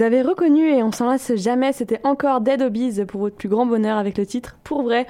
Vous 0.00 0.06
avez 0.06 0.22
reconnus 0.22 0.78
et 0.78 0.82
on 0.82 0.92
s'en 0.92 1.10
lasse 1.10 1.34
jamais, 1.34 1.74
c'était 1.74 2.00
encore 2.04 2.40
Dead 2.40 2.62
Obies 2.62 3.04
pour 3.06 3.20
votre 3.20 3.36
plus 3.36 3.50
grand 3.50 3.66
bonheur 3.66 3.98
avec 3.98 4.16
le 4.16 4.24
titre 4.24 4.56
Pour 4.64 4.82
vrai. 4.82 5.06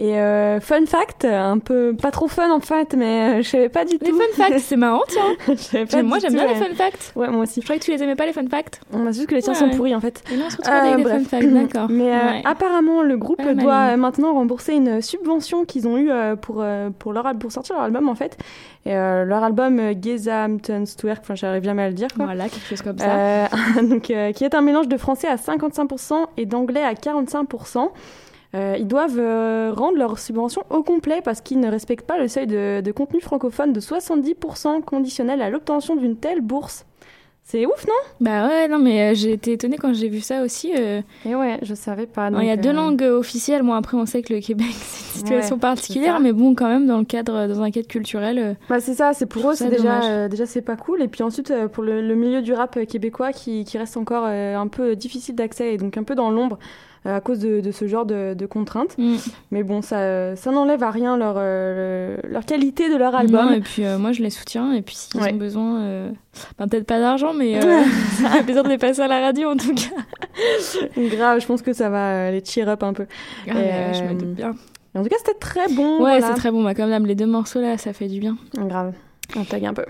Et 0.00 0.16
euh, 0.16 0.60
fun 0.60 0.86
fact, 0.86 1.24
un 1.24 1.58
peu 1.58 1.92
pas 2.00 2.12
trop 2.12 2.28
fun 2.28 2.52
en 2.52 2.60
fait, 2.60 2.94
mais 2.96 3.40
euh, 3.40 3.42
je 3.42 3.48
savais 3.48 3.68
pas 3.68 3.84
du 3.84 3.98
Les 4.00 4.10
tout. 4.10 4.16
fun 4.16 4.44
facts, 4.44 4.60
c'est 4.60 4.76
marrant, 4.76 5.02
tiens. 5.08 5.84
Pas 5.90 6.02
Moi, 6.04 6.18
j'aime 6.20 6.34
bien 6.34 6.46
les 6.46 6.54
fun 6.54 6.72
facts. 6.76 7.12
Ouais, 7.16 7.28
moi 7.28 7.42
aussi. 7.42 7.60
Je 7.60 7.66
croyais 7.66 7.80
que 7.80 7.84
tu 7.84 7.90
les 7.90 8.00
aimais 8.00 8.14
pas, 8.14 8.24
les 8.24 8.32
fun 8.32 8.46
facts. 8.48 8.80
On 8.92 9.04
a 9.08 9.10
juste 9.10 9.26
que 9.26 9.34
les 9.34 9.42
tiens 9.42 9.54
Ouais, 9.54 9.58
sont 9.58 9.64
ouais. 9.66 9.76
pourris 9.76 9.94
en 9.96 10.00
fait. 10.00 10.22
Et 10.32 10.36
là, 10.36 10.44
on 10.46 10.50
se 10.50 10.56
retrouve 10.58 10.72
Euh, 10.74 10.92
avec 10.92 11.04
des 11.04 11.10
fun 11.10 11.24
facts, 11.24 11.52
d'accord. 11.52 11.88
Mais 11.90 12.12
euh, 12.14 12.40
apparemment, 12.44 13.02
le 13.02 13.16
groupe 13.16 13.38
Pas 13.38 13.54
doit 13.54 13.74
euh, 13.74 13.96
maintenant 13.96 14.34
rembourser 14.34 14.74
une 14.74 15.02
subvention 15.02 15.64
qu'ils 15.64 15.88
ont 15.88 15.96
eue 15.98 16.12
euh, 16.12 16.36
pour, 16.36 16.58
euh, 16.60 16.90
pour, 16.96 17.12
leur, 17.12 17.24
pour 17.36 17.50
sortir 17.50 17.74
leur 17.74 17.84
album 17.84 18.08
en 18.08 18.14
fait. 18.14 18.36
Et 18.86 18.94
euh, 18.94 19.24
leur 19.24 19.42
album 19.42 19.80
Gesamtkunstwerk, 20.00 21.18
enfin 21.22 21.34
j'arrive 21.34 21.64
jamais 21.64 21.82
à 21.82 21.88
le 21.88 21.94
dire 21.94 22.08
quoi. 22.14 22.26
Voilà, 22.26 22.44
quelque 22.48 22.66
chose 22.68 22.82
comme 22.82 22.98
ça. 22.98 23.10
Euh, 23.10 23.46
donc, 23.82 24.10
euh, 24.10 24.30
qui 24.32 24.44
est 24.44 24.54
un 24.54 24.60
mélange 24.62 24.88
de 24.88 24.96
français 24.96 25.26
à 25.26 25.34
55% 25.36 26.26
et 26.36 26.46
d'anglais 26.46 26.82
à 26.84 26.94
45%. 26.94 27.88
Euh, 28.54 28.76
ils 28.78 28.86
doivent 28.86 29.18
euh, 29.18 29.72
rendre 29.76 29.98
leur 29.98 30.18
subvention 30.18 30.62
au 30.70 30.82
complet 30.82 31.20
parce 31.22 31.42
qu'ils 31.42 31.60
ne 31.60 31.68
respectent 31.70 32.06
pas 32.06 32.18
le 32.18 32.28
seuil 32.28 32.46
de, 32.46 32.80
de 32.80 32.92
contenu 32.92 33.20
francophone 33.20 33.74
de 33.74 33.80
70% 33.80 34.82
conditionnel 34.82 35.42
à 35.42 35.50
l'obtention 35.50 35.96
d'une 35.96 36.16
telle 36.16 36.40
bourse. 36.40 36.86
C'est 37.44 37.64
ouf, 37.64 37.86
non? 37.86 37.94
Bah 38.20 38.46
ouais, 38.46 38.68
non, 38.68 38.78
mais 38.78 39.10
euh, 39.10 39.14
j'ai 39.14 39.32
été 39.32 39.52
étonnée 39.52 39.78
quand 39.78 39.94
j'ai 39.94 40.10
vu 40.10 40.20
ça 40.20 40.42
aussi. 40.42 40.72
euh. 40.76 41.00
Et 41.24 41.34
ouais, 41.34 41.58
je 41.62 41.74
savais 41.74 42.06
pas. 42.06 42.28
Il 42.30 42.44
y 42.46 42.50
a 42.50 42.56
deux 42.58 42.68
euh, 42.70 42.72
langues 42.74 43.02
officielles. 43.02 43.62
Bon, 43.62 43.72
après, 43.72 43.96
on 43.96 44.04
sait 44.04 44.20
que 44.20 44.34
le 44.34 44.40
Québec, 44.40 44.66
c'est 44.72 45.14
une 45.14 45.26
situation 45.26 45.54
Ouais, 45.56 45.60
particulière, 45.60 46.20
mais 46.20 46.32
bon, 46.32 46.54
quand 46.54 46.68
même, 46.68 46.86
dans 46.86 46.98
le 46.98 47.04
cadre, 47.06 47.46
dans 47.48 47.62
un 47.62 47.70
cadre 47.70 47.88
culturel. 47.88 48.56
Bah 48.68 48.80
c'est 48.80 48.92
ça, 48.92 49.14
c'est 49.14 49.24
pour 49.24 49.50
eux, 49.50 49.54
c'est 49.54 49.70
déjà, 49.70 50.28
déjà 50.28 50.44
c'est 50.44 50.60
pas 50.60 50.76
cool. 50.76 51.00
Et 51.00 51.08
puis 51.08 51.22
ensuite 51.22 51.50
pour 51.72 51.84
le, 51.84 52.02
le 52.06 52.14
milieu 52.14 52.42
du 52.42 52.52
rap 52.52 52.78
québécois 52.86 53.32
qui, 53.32 53.64
qui 53.64 53.78
reste 53.78 53.96
encore 53.96 54.26
un 54.26 54.68
peu 54.68 54.94
difficile 54.94 55.34
d'accès 55.34 55.72
et 55.72 55.78
donc 55.78 55.96
un 55.96 56.02
peu 56.02 56.14
dans 56.14 56.30
l'ombre 56.30 56.58
à 57.04 57.20
cause 57.20 57.38
de, 57.38 57.60
de 57.60 57.70
ce 57.70 57.86
genre 57.86 58.04
de, 58.06 58.34
de 58.34 58.46
contraintes. 58.46 58.96
mm. 58.98 59.16
Mais 59.50 59.62
bon, 59.62 59.82
ça, 59.82 60.36
ça 60.36 60.50
n'enlève 60.50 60.82
à 60.82 60.90
rien 60.90 61.16
leur, 61.16 61.34
euh, 61.38 62.16
leur 62.28 62.44
qualité 62.44 62.90
de 62.92 62.96
leur 62.96 63.14
album. 63.14 63.46
Non, 63.46 63.52
et 63.52 63.60
puis 63.60 63.84
euh, 63.84 63.98
moi, 63.98 64.12
je 64.12 64.22
les 64.22 64.30
soutiens. 64.30 64.72
Et 64.72 64.82
puis, 64.82 64.94
s'ils 64.96 65.20
Ouais. 65.20 65.32
ont 65.32 65.36
besoin, 65.36 65.80
euh, 65.82 66.10
ben, 66.58 66.68
peut-être 66.68 66.86
pas 66.86 66.98
d'argent, 67.00 67.32
mais 67.34 67.56
euh, 67.56 67.60
ça 68.22 68.28
fait 68.30 68.42
plaisir 68.44 68.62
de 68.64 68.68
les 68.68 68.78
passer 68.78 69.00
à 69.02 69.08
la 69.08 69.20
radio 69.20 69.50
en 69.50 69.56
tout 69.56 69.74
cas. 69.74 70.02
Grave, 71.16 71.40
je 71.40 71.46
pense 71.46 71.62
que 71.62 71.72
ça 71.72 71.88
va 71.88 72.10
euh, 72.12 72.30
les 72.30 72.44
cheer 72.44 72.68
up 72.68 72.82
un 72.82 72.92
peu. 72.92 73.06
Ah, 73.48 73.52
Et, 73.58 73.94
je 73.94 74.02
me 74.04 74.10
euh, 74.10 74.14
doute 74.14 74.34
bien. 74.34 74.54
En 74.94 75.02
tout 75.02 75.08
cas, 75.08 75.16
c'était 75.18 75.38
très 75.38 75.68
bon. 75.74 75.96
Ouais, 76.02 76.18
voilà. 76.18 76.26
c'est 76.28 76.34
très 76.34 76.50
bon. 76.50 76.62
Bah, 76.64 76.74
comme 76.74 76.90
d'hab, 76.90 77.04
les 77.06 77.14
deux 77.14 77.26
morceaux 77.26 77.60
là, 77.60 77.78
ça 77.78 77.92
fait 77.92 78.08
du 78.08 78.18
bien. 78.20 78.36
Grave. 78.56 78.92
On 79.36 79.44
tag 79.44 79.64
un 79.64 79.74
peu. 79.74 79.84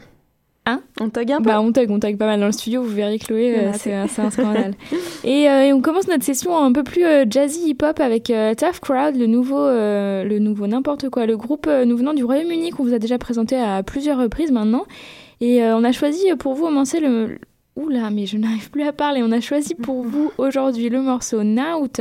Hein 0.68 0.82
On 1.00 1.08
tag 1.08 1.32
un 1.32 1.38
peu. 1.38 1.44
Bah, 1.44 1.62
on 1.62 1.72
tag, 1.72 1.90
on 1.90 1.98
tag 1.98 2.18
pas 2.18 2.26
mal 2.26 2.40
dans 2.40 2.46
le 2.46 2.52
studio, 2.52 2.82
vous 2.82 2.94
verrez 2.94 3.18
Chloé, 3.18 3.58
euh, 3.58 3.72
c'est 3.72 3.94
un, 3.94 4.06
scandale. 4.30 4.74
et, 5.24 5.48
euh, 5.48 5.64
et 5.64 5.72
on 5.72 5.80
commence 5.80 6.06
notre 6.08 6.24
session 6.24 6.54
un 6.58 6.72
peu 6.72 6.82
plus 6.82 7.06
euh, 7.06 7.24
jazzy 7.28 7.70
hip-hop 7.70 7.98
avec 8.00 8.24
Tough 8.24 8.80
Crowd, 8.82 9.16
le 9.16 9.26
nouveau, 9.26 9.66
le 9.66 10.38
nouveau 10.38 10.66
n'importe 10.66 11.08
quoi, 11.08 11.24
le 11.24 11.38
groupe 11.38 11.66
nous 11.86 11.96
venant 11.96 12.12
du 12.12 12.22
Royaume-Uni 12.22 12.70
qu'on 12.70 12.84
vous 12.84 12.92
a 12.92 12.98
déjà 12.98 13.16
présenté 13.16 13.56
à 13.56 13.82
plusieurs 13.82 14.18
reprises 14.18 14.52
maintenant. 14.52 14.84
Et 15.40 15.62
on 15.62 15.84
a 15.84 15.92
choisi 15.92 16.26
pour 16.38 16.52
vous, 16.52 16.66
commencer 16.66 17.00
le... 17.00 17.38
Oula, 17.78 18.10
mais 18.10 18.26
je 18.26 18.36
n'arrive 18.36 18.70
plus 18.70 18.82
à 18.82 18.92
parler. 18.92 19.22
On 19.22 19.30
a 19.30 19.40
choisi 19.40 19.76
pour 19.76 20.02
vous 20.04 20.32
aujourd'hui 20.36 20.88
le 20.88 21.00
morceau 21.00 21.44
Nout 21.44 22.00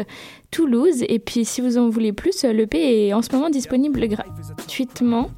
Toulouse. 0.52 1.04
Et 1.08 1.20
puis, 1.20 1.46
si 1.46 1.62
vous 1.62 1.78
en 1.78 1.90
voulez 1.90 2.14
plus, 2.14 2.44
l'EP 2.44 3.08
est 3.08 3.14
en 3.14 3.22
ce 3.22 3.32
moment 3.34 3.50
disponible 3.50 4.08
gratuitement. 4.08 5.30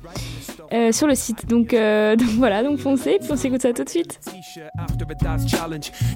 euh, 0.73 0.91
sur 0.91 1.07
le 1.07 1.15
site. 1.15 1.47
Donc, 1.47 1.73
euh, 1.73 2.15
donc 2.15 2.29
voilà, 2.37 2.63
donc 2.63 2.79
foncez, 2.79 3.17
puis 3.19 3.29
on 3.31 3.35
s'écoute 3.35 3.61
ça 3.61 3.73
tout 3.73 3.83
de 3.83 3.89
suite. 3.89 4.19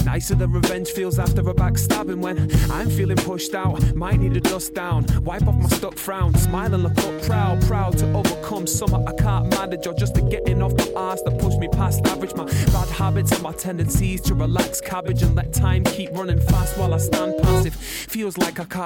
Nicer 0.05 0.35
than 0.35 0.51
revenge 0.51 0.89
feels 0.89 1.17
after 1.19 1.41
a 1.49 1.53
backstabbing 1.53 2.21
when 2.21 2.49
I'm 2.69 2.89
feeling 2.89 3.17
pushed 3.17 3.55
out. 3.55 3.79
Might 3.95 4.19
need 4.19 4.35
a 4.35 4.41
dust 4.41 4.73
down. 4.75 5.05
Wipe 5.23 5.47
off 5.47 5.55
my 5.55 5.69
stuck 5.69 5.97
frown. 5.97 6.33
Smile 6.35 6.73
and 6.73 6.83
look 6.83 6.97
up 6.97 7.21
proud. 7.23 7.61
Proud 7.61 7.97
to 7.99 8.05
overcome 8.13 8.67
something 8.67 9.05
I 9.07 9.13
can't 9.13 9.49
manage 9.49 9.87
or 9.87 9.93
just 9.93 10.15
to 10.15 10.21
getting 10.21 10.61
off 10.61 10.73
my 10.77 11.11
ass 11.11 11.21
that 11.23 11.39
pushed 11.39 11.57
me 11.59 11.67
past 11.69 12.05
average. 12.05 12.33
My 12.35 12.45
bad 12.45 12.89
habits 12.89 13.31
and 13.31 13.41
my 13.41 13.53
tendencies 13.53 14.21
to 14.21 14.35
relax 14.35 14.81
cabbage 14.81 15.23
and 15.23 15.35
let 15.35 15.53
time 15.53 15.83
keep 15.85 16.11
running 16.11 16.39
fast 16.39 16.77
while 16.77 16.93
I 16.93 16.97
stand 16.97 17.33
passive. 17.41 17.75
Feels 17.75 18.37
like 18.37 18.59
I 18.59 18.65
can't 18.65 18.82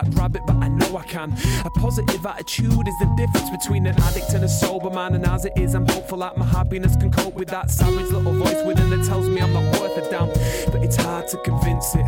but 0.48 0.56
I 0.56 0.68
know 0.68 0.98
I 0.98 1.04
can. 1.04 1.34
A 1.66 1.70
positive 1.70 2.26
attitude 2.26 2.88
is 2.88 2.98
the 3.00 3.14
difference 3.18 3.50
between 3.50 3.86
an 3.86 4.00
addict 4.02 4.34
and 4.34 4.44
a 4.44 4.50
sober 4.50 4.90
man. 4.90 5.16
And 5.16 5.26
as 5.26 5.46
it 5.46 5.54
is, 5.56 5.76
I'm 5.76 5.88
hopeful 5.88 6.20
that 6.20 6.38
my 6.38 6.46
happiness 6.46 6.96
can 6.96 7.12
cope 7.12 7.34
with 7.34 7.50
that 7.50 7.72
savage 7.72 8.12
little 8.12 8.34
voice 8.34 8.64
within 8.66 8.90
that 8.90 9.06
tells 9.06 9.28
me 9.30 9.42
I'm 9.42 9.54
not 9.54 9.80
worth 9.80 9.98
a 9.98 10.10
damn. 10.10 10.28
But 10.72 10.84
it's 10.84 10.96
hard 10.96 11.28
to 11.30 11.38
convince 11.38 11.96
it. 11.96 12.06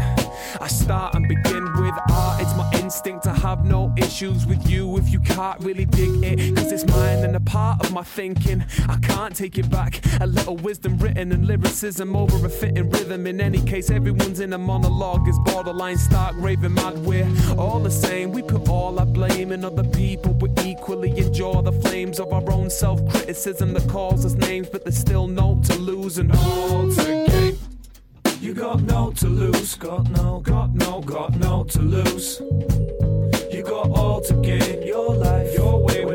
I 0.62 0.68
start 0.68 1.16
and 1.16 1.28
begin 1.28 1.64
with 1.82 1.96
art. 2.12 2.42
It's 2.42 2.56
my 2.56 2.70
instinct 2.90 3.24
to 3.24 3.32
have 3.32 3.66
no 3.66 3.94
issues 3.98 4.48
with 4.48 4.68
you 4.68 4.98
if 4.98 5.12
you 5.12 5.20
can't 5.20 5.64
really 5.64 5.86
dig 5.86 6.24
it. 6.24 6.56
Cause 6.56 6.72
it's 6.72 6.88
mine 6.88 7.24
and 7.24 7.36
a 7.36 7.40
part 7.40 7.80
of 7.86 7.94
my 7.94 8.02
thinking. 8.02 8.66
I 8.88 8.98
can't 8.98 9.36
take 9.36 9.60
it 9.60 9.70
back. 9.70 10.02
A 10.22 10.26
little 10.26 10.58
wisdom 10.58 10.98
written 10.98 11.32
and 11.32 11.46
lyricism 11.46 12.16
over 12.16 12.44
a 12.44 12.50
fitting 12.50 12.90
rhythm. 12.90 13.28
In 13.28 13.40
any 13.42 13.62
case, 13.62 13.92
everyone's 13.92 14.40
in 14.40 14.54
a 14.54 14.58
monologue. 14.58 15.28
Is 15.28 15.38
borderline 15.46 15.98
stark, 15.98 16.34
raving 16.40 16.74
mad. 16.74 16.98
We're 17.06 17.30
all 17.60 17.80
the 17.80 17.92
same. 17.92 18.32
We 18.32 18.42
put 18.42 18.68
all 18.68 19.00
our 19.00 19.06
blame 19.06 19.52
in 19.52 19.64
other 19.64 19.84
people, 19.84 20.34
but 20.34 20.66
equally 20.66 21.16
enjoy 21.16 21.62
the 21.62 21.74
flames 21.84 22.20
of 22.20 22.34
our 22.34 22.52
own 22.52 22.72
self 22.72 23.08
criticism 23.12 23.74
that 23.74 23.88
calls 23.88 24.26
us 24.26 24.34
names. 24.34 24.68
But 24.68 24.84
there's 24.84 24.98
still 24.98 25.28
no 25.28 25.62
to 25.66 25.76
lose 25.76 26.18
and 26.18 26.32
all 26.32 26.90
to 26.90 27.26
gain. 27.28 27.49
You 28.42 28.54
got 28.54 28.82
no 28.84 29.12
to 29.18 29.28
lose, 29.28 29.76
got 29.76 30.10
no, 30.12 30.40
got 30.40 30.74
no, 30.74 31.02
got 31.02 31.36
no 31.36 31.66
to 31.66 31.82
lose. 31.82 32.40
You 33.52 33.64
got 33.64 33.90
all 33.90 34.22
to 34.22 34.34
gain, 34.36 34.82
your 34.82 35.14
life, 35.14 35.54
your 35.54 35.84
way, 35.84 36.06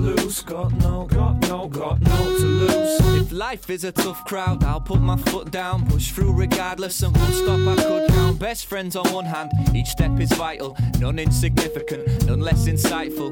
lose, 0.00 0.42
got 0.42 0.72
no, 0.72 1.06
got 1.06 1.40
no, 1.48 1.68
got 1.68 2.00
no 2.00 2.16
to 2.38 2.46
lose. 2.46 3.00
If 3.20 3.32
life 3.32 3.70
is 3.70 3.84
a 3.84 3.92
tough 3.92 4.24
crowd, 4.24 4.64
I'll 4.64 4.80
put 4.80 5.00
my 5.00 5.16
foot 5.16 5.50
down, 5.50 5.86
push 5.86 6.10
through 6.10 6.32
regardless, 6.32 7.02
and 7.02 7.16
won't 7.16 7.34
stop. 7.34 7.60
I 7.60 7.82
could 7.82 8.10
count 8.10 8.38
best 8.38 8.66
friends 8.66 8.96
on 8.96 9.12
one 9.12 9.26
hand. 9.26 9.50
Each 9.74 9.88
step 9.88 10.18
is 10.18 10.32
vital, 10.32 10.76
none 10.98 11.18
insignificant, 11.18 12.26
none 12.26 12.40
less 12.40 12.66
insightful. 12.66 13.30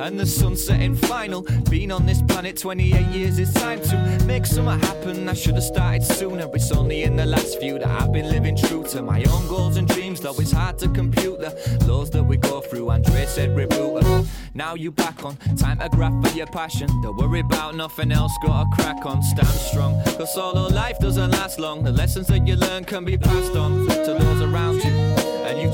And 0.00 0.18
the 0.18 0.26
sun 0.26 0.56
setting 0.56 0.96
final. 0.96 1.42
Been 1.70 1.92
on 1.92 2.04
this 2.04 2.20
planet 2.20 2.56
28 2.58 3.06
years, 3.06 3.38
it's 3.38 3.52
time 3.52 3.80
to 3.82 4.24
make 4.26 4.44
something 4.44 4.80
happen. 4.80 5.28
I 5.28 5.34
should 5.34 5.54
have 5.54 5.62
started 5.62 6.02
sooner. 6.02 6.48
It's 6.52 6.72
only 6.72 7.04
in 7.04 7.16
the 7.16 7.24
last 7.24 7.60
few 7.60 7.78
that 7.78 8.02
I've 8.02 8.12
been 8.12 8.28
living 8.28 8.56
true 8.56 8.84
to 8.88 9.02
my 9.02 9.22
own 9.24 9.46
goals 9.46 9.76
and 9.76 9.86
dreams. 9.88 10.20
Though 10.20 10.34
it's 10.38 10.52
hard 10.52 10.78
to 10.78 10.88
compute 10.88 11.40
the 11.40 11.86
laws 11.86 12.10
that 12.10 12.24
we 12.24 12.36
go 12.36 12.60
through. 12.60 12.90
Andre 12.90 13.24
said 13.26 13.50
reboot. 13.50 14.26
Now 14.56 14.74
you 14.76 14.92
back 14.92 15.24
on, 15.24 15.36
time 15.56 15.80
to 15.80 15.88
grab 15.88 16.24
for 16.24 16.32
your 16.36 16.46
passion. 16.46 16.86
Don't 17.02 17.16
worry 17.16 17.40
about 17.40 17.74
nothing 17.74 18.12
else, 18.12 18.32
got 18.40 18.62
a 18.62 18.76
crack 18.76 19.04
on, 19.04 19.20
stand 19.20 19.48
strong. 19.48 20.00
Cause 20.16 20.32
solo 20.32 20.68
life 20.68 20.98
doesn't 21.00 21.32
last 21.32 21.58
long. 21.58 21.82
The 21.82 21.90
lessons 21.90 22.28
that 22.28 22.46
you 22.46 22.54
learn 22.54 22.84
can 22.84 23.04
be 23.04 23.18
passed 23.18 23.56
on 23.56 23.88
to 23.88 24.16
those 24.16 24.42
around 24.42 24.84
you. 24.84 25.03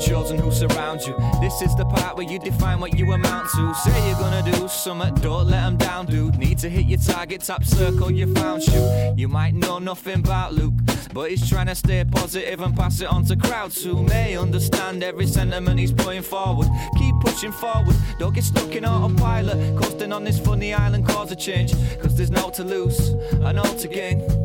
Chosen 0.01 0.39
who 0.39 0.51
surrounds 0.51 1.05
you. 1.05 1.15
This 1.39 1.61
is 1.61 1.75
the 1.75 1.85
part 1.85 2.17
where 2.17 2.27
you 2.27 2.39
define 2.39 2.79
what 2.79 2.97
you 2.97 3.11
amount 3.11 3.49
to. 3.51 3.73
Say 3.75 4.09
you're 4.09 4.19
gonna 4.19 4.43
do 4.51 4.67
something, 4.67 5.13
don't 5.15 5.47
let 5.47 5.61
them 5.61 5.77
down, 5.77 6.07
dude. 6.07 6.37
Need 6.37 6.57
to 6.59 6.69
hit 6.69 6.87
your 6.87 6.99
target, 6.99 7.41
top 7.41 7.63
circle, 7.63 8.11
you 8.11 8.33
found 8.33 8.63
shoot. 8.63 9.13
You 9.15 9.27
might 9.27 9.53
know 9.53 9.77
nothing 9.79 10.19
about 10.19 10.53
Luke, 10.53 10.73
but 11.13 11.29
he's 11.29 11.47
trying 11.47 11.67
to 11.67 11.75
stay 11.75 12.03
positive 12.03 12.61
and 12.61 12.75
pass 12.75 12.99
it 12.99 13.07
on 13.07 13.25
to 13.25 13.35
crowds 13.35 13.83
who 13.83 14.01
may 14.03 14.35
understand 14.35 15.03
every 15.03 15.27
sentiment 15.27 15.79
he's 15.79 15.93
putting 15.93 16.23
forward. 16.23 16.67
Keep 16.97 17.15
pushing 17.21 17.51
forward, 17.51 17.95
don't 18.17 18.33
get 18.33 18.43
stuck 18.43 18.73
in 18.75 18.85
autopilot. 18.85 19.77
Coasting 19.77 20.11
on 20.11 20.23
this 20.23 20.39
funny 20.39 20.73
island, 20.73 21.05
cause 21.07 21.31
a 21.31 21.35
change. 21.35 21.73
Cause 22.01 22.17
there's 22.17 22.31
no 22.31 22.49
to 22.49 22.63
lose, 22.63 23.09
and 23.33 23.59
all 23.59 23.75
to 23.75 23.87
gain. 23.87 24.40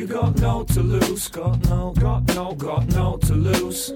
You 0.00 0.06
got 0.06 0.40
no 0.40 0.64
to 0.64 0.80
lose, 0.80 1.28
got 1.28 1.62
no, 1.68 1.92
got 2.00 2.26
no, 2.34 2.54
got 2.54 2.88
no 2.88 3.18
to 3.18 3.34
lose. 3.34 3.90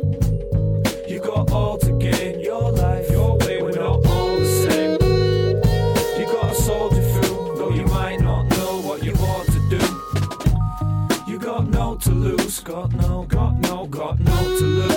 You 1.08 1.18
got 1.18 1.50
all 1.50 1.78
to 1.78 1.92
gain, 1.92 2.40
your 2.40 2.72
life, 2.72 3.10
your 3.10 3.38
way, 3.38 3.62
we're 3.62 3.70
not 3.70 4.04
all 4.06 4.36
the 4.36 4.44
same. 4.44 5.00
You 6.20 6.26
gotta 6.26 6.54
soldier 6.56 7.00
through, 7.00 7.56
though 7.56 7.70
you 7.70 7.86
might 7.86 8.20
not 8.20 8.50
know 8.50 8.82
what 8.82 9.02
you 9.02 9.14
ought 9.14 9.46
to 9.46 9.60
do. 9.70 11.32
You 11.32 11.38
got 11.38 11.68
no 11.68 11.96
to 11.96 12.10
lose, 12.10 12.60
got 12.60 12.92
no, 12.92 13.24
got 13.26 13.58
no, 13.60 13.86
got 13.86 14.20
no 14.20 14.58
to 14.58 14.62
lose. 14.62 14.93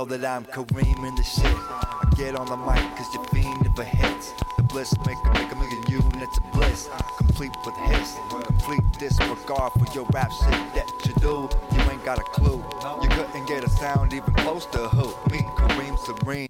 Know 0.00 0.16
that 0.16 0.24
I'm 0.24 0.46
Kareem 0.46 1.06
in 1.06 1.14
the 1.14 1.22
shit. 1.22 1.44
I 1.44 2.10
get 2.16 2.34
on 2.34 2.46
the 2.46 2.56
mic 2.56 2.80
cause 2.96 3.12
you're 3.12 3.24
fiending 3.24 3.74
for 3.76 3.84
hits. 3.84 4.32
The 4.56 4.62
bliss 4.62 4.94
make 5.06 5.18
a, 5.24 5.32
make 5.34 5.52
a 5.52 5.56
million 5.56 5.82
units 5.88 6.38
of 6.38 6.52
bliss. 6.52 6.88
Complete 7.18 7.50
with 7.66 7.76
hits. 7.88 8.14
Complete 8.30 8.80
disregard 8.98 9.72
for 9.74 9.86
your 9.94 10.06
rap 10.14 10.30
shit 10.32 10.74
that 10.74 10.88
you 11.04 11.12
do. 11.20 11.48
You 11.74 11.90
ain't 11.90 12.02
got 12.02 12.18
a 12.18 12.22
clue. 12.22 12.64
You 13.02 13.08
couldn't 13.10 13.46
get 13.46 13.62
a 13.62 13.68
sound 13.68 14.14
even 14.14 14.32
close 14.34 14.64
to 14.66 14.88
who. 14.88 15.08
Me, 15.30 15.40
Kareem 15.58 15.98
Serene. 15.98 16.48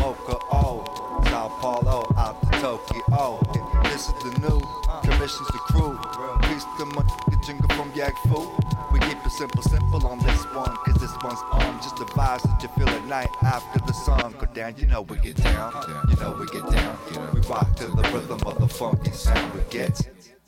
Mocha 0.00 0.36
O. 0.50 1.22
Sao 1.26 1.48
Paulo 1.60 2.12
Tokyo. 2.60 3.38
This 3.84 4.08
is 4.08 4.14
the 4.24 4.34
new. 4.40 4.60
Commissions 5.02 5.46
the 5.48 5.58
crew. 5.70 5.96
Peace 6.42 6.64
to 6.78 6.84
my 6.86 7.04
jingle 7.46 7.68
from 7.76 7.92
Yak 7.94 8.14
Fu. 8.24 8.50
We 8.92 8.98
keep 8.98 9.24
it 9.24 9.30
simple, 9.30 9.62
simple 9.62 10.04
on 10.06 10.18
this 10.18 10.42
one. 10.46 10.74
Cause 10.84 10.96
this 11.00 11.14
one's 11.22 11.38
on 11.52 11.80
just 11.80 11.96
the 11.96 12.04
vibes 12.06 12.42
that 12.42 12.60
you 12.62 12.68
feel 12.70 12.88
at 12.88 13.04
night 13.06 13.30
after 13.44 13.78
the 13.86 13.92
sun 13.92 14.34
go 14.40 14.46
down. 14.46 14.74
You 14.76 14.86
know 14.88 15.02
we 15.02 15.18
get 15.18 15.36
down. 15.36 15.72
You 16.08 16.16
know 16.16 16.36
we 16.38 16.46
get 16.46 16.68
down. 16.68 16.98
We 17.32 17.40
rock 17.42 17.76
to 17.76 17.86
the 17.86 18.02
rhythm 18.12 18.40
of 18.44 18.58
the 18.58 18.68
funky 18.68 19.12
sound 19.12 19.54
we 19.54 19.60
get 19.70 20.00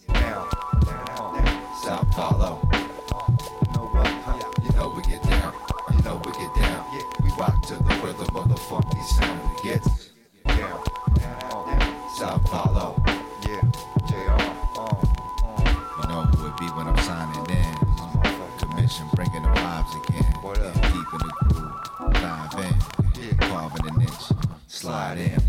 down. 0.09 0.49
Uh, 0.53 1.83
Sao 1.85 2.03
Paulo. 2.11 2.69
You 2.73 3.73
know 3.73 3.87
what? 3.95 4.65
You 4.65 4.77
know 4.77 4.93
we 4.97 5.03
get 5.03 5.23
down. 5.23 5.55
You 5.97 6.03
know 6.03 6.21
we 6.25 6.33
get 6.33 6.55
down. 6.57 6.85
We 7.23 7.31
rock 7.39 7.63
to 7.69 7.75
the 7.75 8.01
rhythm 8.03 8.37
of 8.37 8.49
the 8.49 8.57
funky 8.57 9.01
sound 9.03 9.41
we 9.49 9.71
get 9.71 9.85
down. 9.85 10.00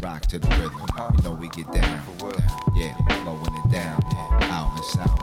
Rock 0.01 0.25
to 0.27 0.39
the 0.39 0.47
rhythm. 0.57 0.81
You 1.15 1.23
know 1.23 1.33
we 1.33 1.47
get 1.49 1.71
down. 1.71 2.01
Yeah. 2.75 2.95
Blowing 3.23 3.55
it 3.63 3.71
down. 3.71 4.01
Out 4.49 4.75
in 4.75 4.83
Sao 4.83 5.15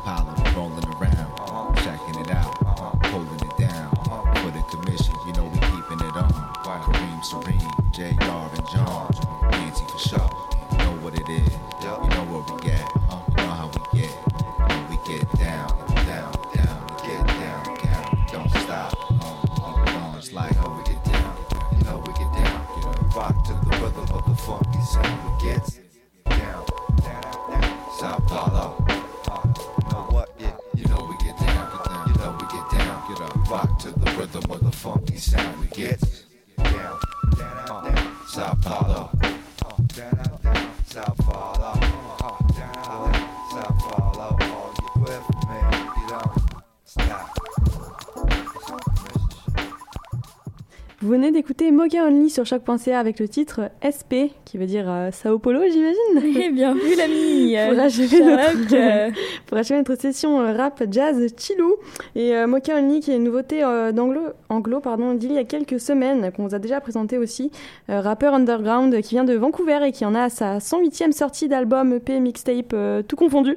venez 51.18 51.33
d'écouter 51.33 51.72
Moga 51.72 52.04
Only 52.04 52.31
sur 52.31 52.46
choc.ca 52.46 52.96
avec 52.96 53.18
le 53.18 53.28
titre 53.28 53.72
SP, 53.83 54.31
qui 54.44 54.57
veut 54.57 54.66
dire 54.66 54.85
euh, 54.88 55.11
Sao 55.11 55.40
Paulo, 55.40 55.61
j'imagine. 55.68 56.37
Eh 56.44 56.50
bien 56.52 56.74
vu 56.74 56.94
l'ami. 56.96 57.57
pour, 57.57 57.76
euh, 57.76 57.83
achever 57.85 58.20
notre, 58.20 58.74
euh, 58.74 59.11
pour 59.46 59.59
achever 59.59 59.78
notre 59.78 60.00
session 60.00 60.37
rap, 60.37 60.81
jazz, 60.88 61.35
chillou. 61.37 61.74
Et 62.14 62.36
euh, 62.36 62.47
Mocha 62.47 62.76
Only, 62.76 63.01
qui 63.01 63.11
est 63.11 63.16
une 63.16 63.24
nouveauté 63.24 63.64
euh, 63.64 63.90
d'anglo, 63.90 64.20
anglo, 64.49 64.78
pardon, 64.78 65.14
d'il 65.14 65.32
y 65.32 65.38
a 65.38 65.45
quelques 65.45 65.80
semaines, 65.80 66.30
qu'on 66.30 66.47
vous 66.47 66.55
a 66.55 66.61
déjà 66.61 66.80
présenté 66.80 67.18
aussi. 67.18 67.51
Rappeur 67.88 68.32
underground 68.34 69.01
qui 69.01 69.16
vient 69.16 69.24
de 69.24 69.34
Vancouver 69.34 69.80
et 69.88 69.90
qui 69.90 70.05
en 70.05 70.14
a 70.14 70.28
sa 70.28 70.59
108e 70.59 71.11
sortie 71.11 71.49
d'album, 71.49 71.95
EP, 71.95 72.20
mixtape, 72.20 72.76
tout 73.09 73.16
confondu. 73.16 73.57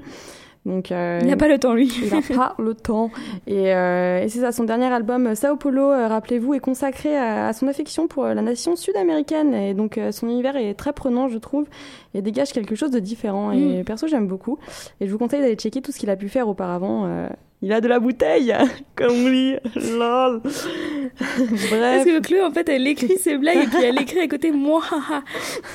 Donc, 0.63 0.91
euh, 0.91 1.17
Il 1.23 1.27
n'a 1.27 1.37
pas 1.37 1.47
le 1.47 1.57
temps, 1.57 1.73
lui. 1.73 1.91
Il 2.03 2.11
n'a 2.13 2.21
pas 2.21 2.53
le 2.59 2.75
temps. 2.75 3.09
Et, 3.47 3.73
euh, 3.73 4.21
et 4.21 4.29
c'est 4.29 4.41
ça, 4.41 4.51
son 4.51 4.63
dernier 4.63 4.85
album, 4.93 5.33
Sao 5.33 5.55
Paulo, 5.55 5.89
euh, 5.91 6.07
rappelez-vous, 6.07 6.53
est 6.53 6.59
consacré 6.59 7.17
à, 7.17 7.47
à 7.47 7.53
son 7.53 7.67
affection 7.67 8.07
pour 8.07 8.25
euh, 8.25 8.35
la 8.35 8.43
nation 8.43 8.75
sud-américaine. 8.75 9.55
Et 9.55 9.73
donc, 9.73 9.97
euh, 9.97 10.11
son 10.11 10.27
univers 10.29 10.55
est 10.57 10.75
très 10.75 10.93
prenant, 10.93 11.29
je 11.29 11.39
trouve, 11.39 11.65
et 12.13 12.21
dégage 12.21 12.51
quelque 12.53 12.75
chose 12.75 12.91
de 12.91 12.99
différent. 12.99 13.51
Et 13.51 13.81
Mm. 13.81 13.85
perso, 13.85 14.05
j'aime 14.07 14.27
beaucoup. 14.27 14.59
Et 14.99 15.07
je 15.07 15.11
vous 15.11 15.17
conseille 15.17 15.41
d'aller 15.41 15.55
checker 15.55 15.81
tout 15.81 15.91
ce 15.91 15.97
qu'il 15.97 16.11
a 16.11 16.15
pu 16.15 16.29
faire 16.29 16.47
auparavant. 16.47 17.05
Euh, 17.07 17.27
il 17.63 17.73
a 17.73 17.81
de 17.81 17.87
la 17.87 17.99
bouteille, 17.99 18.53
comme 18.95 19.11
on 19.13 19.29
dit. 19.31 19.55
Lol. 19.97 20.41
Parce 21.19 22.05
que 22.05 22.19
Chloé, 22.21 22.43
en 22.43 22.51
fait, 22.51 22.69
elle 22.69 22.85
écrit 22.87 23.17
ses 23.17 23.37
blagues 23.39 23.63
et 23.63 23.67
puis 23.67 23.83
elle 23.83 23.99
écrit 23.99 24.19
à 24.19 24.27
côté 24.27 24.51
moi. 24.51 24.81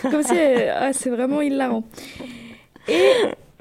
Comme 0.03 0.22
si 0.22 0.34
elle- 0.37 0.72
ah, 0.76 0.93
c'est 0.93 1.11
vraiment 1.11 1.41
hilarant. 1.41 1.82
Et. 2.89 3.11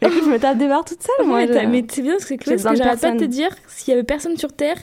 Écoute, 0.02 0.24
je 0.26 0.30
me 0.30 0.40
tape 0.40 0.58
des 0.58 0.68
barres 0.68 0.86
toute 0.86 1.02
seule, 1.02 1.26
moi. 1.26 1.40
Ouais, 1.40 1.68
mais 1.68 1.86
c'est 1.90 2.02
bien 2.02 2.14
parce 2.14 2.26
que 2.26 2.36
Chloé, 2.36 2.58
ce 2.58 2.68
que 2.68 2.76
j'arrête 2.76 3.00
pas 3.02 3.12
de 3.12 3.20
te 3.20 3.24
dire, 3.26 3.50
s'il 3.68 3.92
y 3.92 3.94
avait 3.94 4.04
personne 4.04 4.36
sur 4.38 4.52
Terre, 4.54 4.78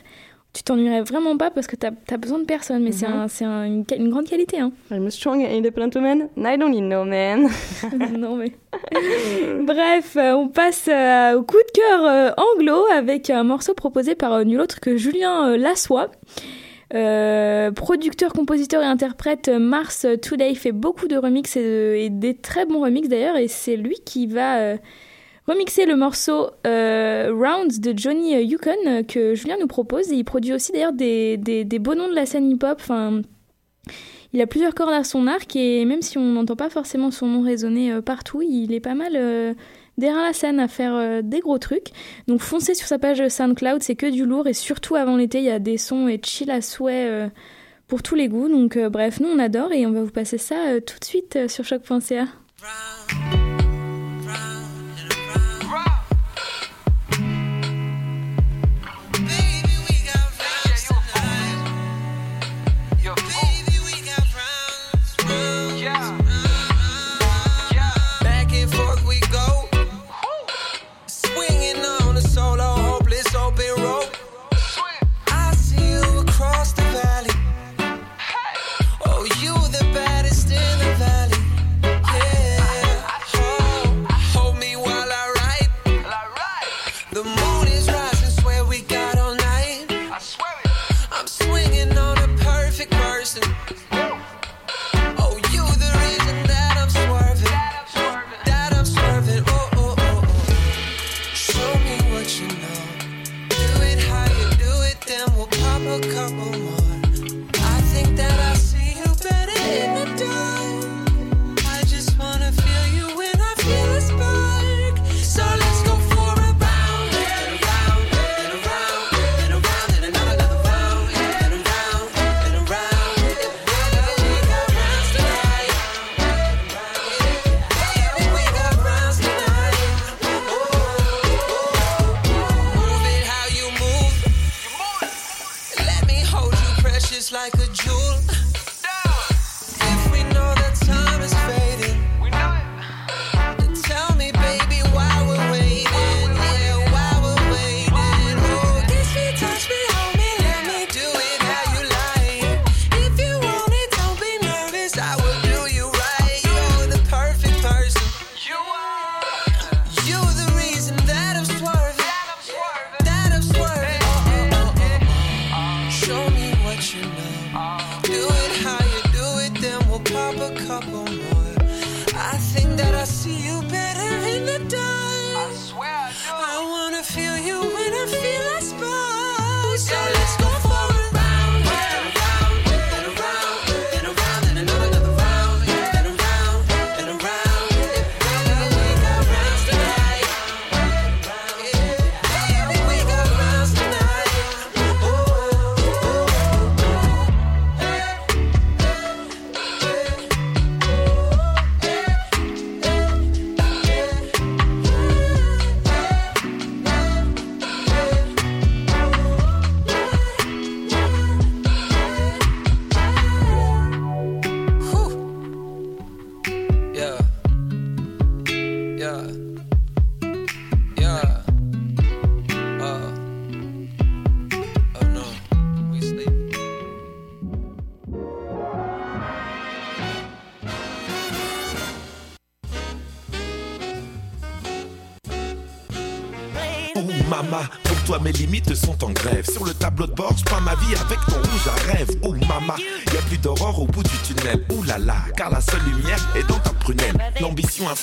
tu 0.54 0.62
t'ennuierais 0.62 1.00
vraiment 1.02 1.36
pas 1.38 1.50
parce 1.50 1.66
que 1.66 1.76
t'as 1.76 1.90
as 2.10 2.16
besoin 2.18 2.38
de 2.38 2.44
personne. 2.44 2.82
Mais 2.82 2.92
c'est 2.92 3.08
Mhm. 3.08 3.14
un- 3.14 3.28
c'est 3.28 3.44
un- 3.46 3.64
une, 3.64 3.84
une 3.96 4.10
grande 4.10 4.26
qualité. 4.26 4.60
Hein. 4.60 4.72
I'm 4.90 5.06
a 5.06 5.10
strong 5.10 5.40
and 5.42 5.48
independent 5.50 5.94
woman. 5.94 6.28
and 6.36 6.44
I 6.46 6.58
don't 6.58 6.70
need 6.70 6.84
no 6.84 7.04
man. 7.04 7.48
non 8.18 8.36
mais. 8.36 8.52
Bref, 9.62 10.16
euh, 10.16 10.32
on 10.34 10.48
passe 10.48 10.88
euh, 10.88 11.36
au 11.38 11.42
coup 11.42 11.56
de 11.56 11.72
cœur 11.80 12.04
euh, 12.04 12.30
anglo 12.36 12.84
avec 12.92 13.30
un 13.30 13.44
morceau 13.44 13.74
proposé 13.74 14.14
par 14.14 14.32
euh, 14.32 14.44
nul 14.44 14.60
autre 14.60 14.80
que 14.80 14.96
Julien 14.96 15.56
Lassois. 15.56 16.10
Euh, 16.94 17.70
producteur, 17.72 18.32
compositeur 18.32 18.82
et 18.82 18.86
interprète, 18.86 19.48
euh, 19.48 19.58
Mars 19.58 20.06
Today 20.20 20.54
fait 20.54 20.72
beaucoup 20.72 21.08
de 21.08 21.16
remixes 21.16 21.56
et, 21.56 21.62
de- 21.62 21.94
et 21.96 22.10
des 22.10 22.34
très 22.34 22.66
bons 22.66 22.82
remixes 22.82 23.08
d'ailleurs, 23.08 23.36
et 23.38 23.48
c'est 23.48 23.76
lui 23.76 23.96
qui 24.04 24.26
va 24.26 24.58
euh, 24.58 24.76
remixer 25.46 25.86
le 25.86 25.96
morceau 25.96 26.50
Rounds 26.64 27.80
de 27.80 27.94
Johnny 27.96 28.34
Yukon 28.42 29.04
que 29.08 29.34
Julien 29.34 29.56
nous 29.58 29.66
propose. 29.66 30.12
Et 30.12 30.16
il 30.16 30.24
produit 30.24 30.52
aussi 30.52 30.72
d'ailleurs 30.72 30.92
des, 30.92 31.38
beaux 31.80 31.94
noms 31.94 32.08
de 32.08 32.14
la 32.14 32.26
scène 32.26 32.50
hip-hop. 32.50 32.76
Enfin, 32.78 33.22
il 34.34 34.40
a 34.40 34.46
plusieurs 34.46 34.74
cordes 34.74 34.92
à 34.92 35.02
son 35.04 35.26
arc 35.26 35.56
et 35.56 35.84
même 35.84 36.02
si 36.02 36.18
on 36.18 36.24
n'entend 36.24 36.56
pas 36.56 36.70
forcément 36.70 37.10
son 37.10 37.26
nom 37.26 37.42
résonner 37.42 38.00
partout, 38.02 38.42
il 38.42 38.72
est 38.72 38.80
pas 38.80 38.94
mal 38.94 39.16
derrière 39.98 40.22
la 40.22 40.32
scène 40.32 40.60
à 40.60 40.68
faire 40.68 40.94
euh, 40.94 41.22
des 41.22 41.40
gros 41.40 41.58
trucs. 41.58 41.88
Donc 42.28 42.40
foncez 42.40 42.74
sur 42.74 42.86
sa 42.86 42.98
page 42.98 43.26
SoundCloud, 43.26 43.82
c'est 43.82 43.96
que 43.96 44.10
du 44.10 44.24
lourd 44.24 44.46
et 44.46 44.52
surtout 44.52 44.94
avant 44.94 45.16
l'été, 45.16 45.38
il 45.38 45.44
y 45.44 45.50
a 45.50 45.58
des 45.58 45.78
sons 45.78 46.08
et 46.08 46.20
chill 46.22 46.50
à 46.50 46.60
souhait 46.60 47.06
euh, 47.08 47.28
pour 47.88 48.02
tous 48.02 48.14
les 48.14 48.28
goûts. 48.28 48.48
Donc 48.48 48.76
euh, 48.76 48.88
bref, 48.88 49.20
nous 49.20 49.28
on 49.28 49.38
adore 49.38 49.72
et 49.72 49.86
on 49.86 49.92
va 49.92 50.02
vous 50.02 50.10
passer 50.10 50.38
ça 50.38 50.80
tout 50.86 50.98
de 50.98 51.04
suite 51.04 51.48
sur 51.48 51.64
choc.ca. 51.64 52.26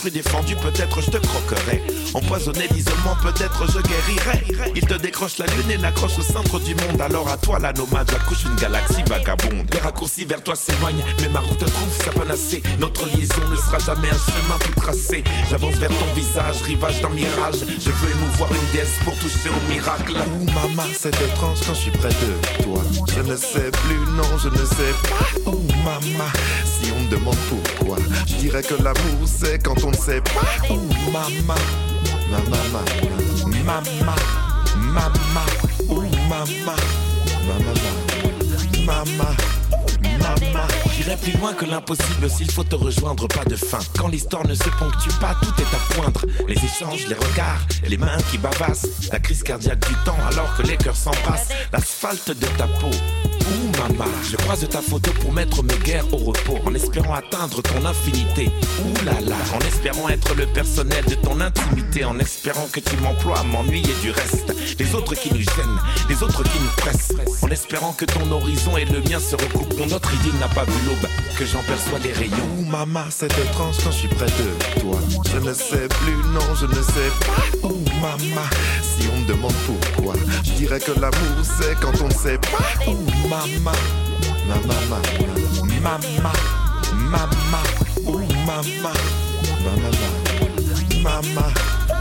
Défendu, 0.10 0.56
peut-être 0.56 1.02
je 1.02 1.12
te 1.12 1.18
croquerai. 1.18 1.84
Empoisonné 2.14 2.68
d'isolement, 2.70 3.16
peut-être 3.22 3.66
je 3.72 3.80
guérirai. 3.80 4.72
Il 4.76 4.86
te 4.86 4.96
décroche 4.96 5.38
la 5.38 5.46
lune 5.46 5.72
et 5.72 5.78
l'accroche 5.78 6.18
au 6.18 6.22
centre 6.22 6.60
du 6.60 6.74
monde. 6.74 7.00
Alors 7.00 7.30
à 7.30 7.38
toi 7.38 7.60
la 7.60 7.74
nomade, 7.74 8.10
j'accouche 8.10 8.46
une 8.46 8.56
galaxie 8.56 9.04
vagabonde. 9.06 9.68
Les 9.72 9.80
raccourcis 9.80 10.26
vers 10.26 10.42
toi 10.44 10.56
s'éloignent, 10.56 11.04
mais 11.22 11.30
ma 11.30 11.40
route 11.40 11.60
trouve 11.60 12.04
sa 12.04 12.12
panacée. 12.12 12.64
Notre 12.80 13.06
liaison 13.06 13.48
ne 13.52 13.56
sera 13.56 13.78
jamais 13.80 14.10
un 14.10 14.32
chemin 14.32 14.58
tout 14.60 14.80
tracé. 14.80 15.24
J'avance 15.50 15.76
vers 15.76 15.90
ton 15.90 16.14
visage, 16.16 16.62
rivage 16.64 17.02
d'un 17.02 17.10
mirage. 17.10 17.60
Je 17.80 17.92
veux 17.92 18.12
émouvoir 18.12 18.50
une 18.52 18.72
déesse 18.74 18.98
pour 19.04 19.16
toucher 19.20 19.50
au 19.50 19.72
miracle. 19.72 20.16
Ouh 20.16 20.46
maman, 20.46 20.90
c'est 20.98 21.10
étrange 21.10 21.60
quand 21.68 21.74
je 21.74 21.80
suis 21.80 21.92
près 21.92 22.10
de 22.10 22.64
toi. 22.64 22.82
Je 23.16 23.22
ne 23.22 23.36
sais 23.36 23.70
plus, 23.72 24.00
non, 24.16 24.38
je 24.42 24.50
ne 24.50 24.66
sais 24.66 24.94
pas. 25.04 25.40
Oh 25.46 25.62
maman, 25.84 26.30
si 26.66 26.92
on 26.92 27.02
me 27.02 27.10
demande 27.10 27.38
je 28.28 28.36
dirais 28.36 28.62
que 28.62 28.76
l'amour 28.76 29.26
c'est 29.26 29.64
quand 29.64 29.84
on 29.84 29.92
ne 29.92 29.96
sait 29.96 30.22
pas. 30.22 30.48
Oh 30.70 30.76
maman, 31.12 31.56
maman, 32.32 32.50
maman, 32.52 33.84
maman, 33.96 34.14
maman, 34.76 35.46
oh 35.90 36.02
maman, 36.30 36.46
maman, 37.48 37.64
maman. 37.66 38.10
Maman, 38.86 39.36
j'irai 40.96 41.16
plus 41.18 41.32
loin 41.40 41.54
que 41.54 41.66
l'impossible 41.66 42.30
s'il 42.30 42.52
faut 42.52 42.64
te 42.64 42.76
rejoindre, 42.76 43.28
pas 43.28 43.46
de 43.46 43.56
fin. 43.56 43.80
Quand 43.98 44.08
l'histoire 44.08 44.46
ne 44.48 44.54
se 44.54 44.70
ponctue 44.78 45.14
pas, 45.20 45.36
tout 45.42 45.54
est 45.62 45.76
à 45.76 45.94
poindre. 45.94 46.26
Les 46.48 46.56
échanges, 46.56 47.08
les 47.08 47.16
regards, 47.16 47.66
les 47.88 47.98
mains 47.98 48.18
qui 48.32 48.38
bavassent. 48.38 48.88
La 49.12 49.20
crise 49.20 49.44
cardiaque 49.44 49.88
du 49.88 49.96
temps 50.06 50.18
alors 50.28 50.56
que 50.56 50.64
les 50.64 50.78
cœurs 50.78 50.96
s'embrassent. 50.96 51.50
L'asphalte 51.72 52.30
de 52.30 52.46
ta 52.58 52.68
peau. 52.68 52.90
Ouh 53.50 53.72
maman, 53.78 54.12
je 54.30 54.36
croise 54.36 54.68
ta 54.70 54.82
photo 54.82 55.12
pour 55.22 55.34
mettre 55.34 55.64
mes 55.64 55.78
guerres 55.80 56.06
au 56.14 56.18
repos, 56.18 56.60
en 56.66 56.74
espérant 56.76 57.16
atteindre 57.16 57.62
ton 57.62 57.84
infinité. 57.86 58.52
Ouh 58.86 59.06
là 59.06 59.20
là, 59.22 59.36
en 59.56 59.60
espérant 59.66 60.10
être 60.10 60.36
le 60.36 60.46
personnel 60.46 61.04
de 61.06 61.16
ton 61.16 61.40
intimité, 61.42 62.06
en 62.06 62.20
espérant 62.20 62.68
que 62.72 62.80
tu 62.80 62.96
m'emploies 62.98 63.40
à 63.40 63.44
m'ennuyer 63.44 63.94
du 64.02 64.12
reste. 64.12 64.54
Les 64.78 64.94
autres 64.94 65.16
qui 65.16 65.34
nous 65.34 65.42
gênent, 65.42 65.80
les 66.10 66.22
autres 66.22 66.44
qui 66.44 66.60
nous 66.60 66.70
pressent, 66.78 67.14
en 67.42 67.50
espérant 67.50 67.94
que 67.94 68.06
ton 68.06 68.32
horizon 68.32 68.78
et 68.78 68.86
le 68.86 69.02
mien 69.02 69.20
se 69.20 69.36
recoupent. 69.36 69.78
Mon 69.80 69.96
autre 69.96 70.12
idée 70.20 70.38
n'a 70.40 70.48
pas 70.48 70.64
vu 70.64 70.86
l'aube, 70.86 71.08
que 71.38 71.46
j'en 71.46 71.62
perçois 71.64 72.00
les 72.00 72.14
rayons. 72.14 72.36
Ouh 72.60 72.66
maman, 72.66 73.06
c'est 73.10 73.32
étrange 73.32 73.78
quand 73.84 73.92
je 73.92 73.98
suis 73.98 74.08
près 74.08 74.26
de 74.26 74.80
toi. 74.80 75.00
Je 75.32 75.38
ne 75.38 75.54
sais 75.54 75.88
plus, 75.88 76.18
non, 76.34 76.56
je 76.60 76.66
ne 76.66 76.82
sais 76.82 77.12
pas. 77.26 77.68
Ouh 77.68 77.84
maman, 78.02 78.48
si 78.82 79.08
on 79.14 79.20
me 79.20 79.26
demande 79.28 79.54
pourquoi, 79.66 80.16
je 80.44 80.52
dirais 80.52 80.80
que 80.80 80.92
l'amour 80.92 81.44
c'est 81.44 81.76
quand 81.80 82.02
on 82.02 82.08
ne 82.08 82.14
sait 82.14 82.38
pas. 82.38 82.92
Ouh 82.92 83.28
maman, 83.28 83.72
maman, 84.48 84.62
maman, 84.92 85.02
maman, 85.72 86.00
maman, 87.12 87.64
ouh 88.06 88.18
maman, 88.46 88.94
maman, 89.64 91.24
maman. 91.24 91.99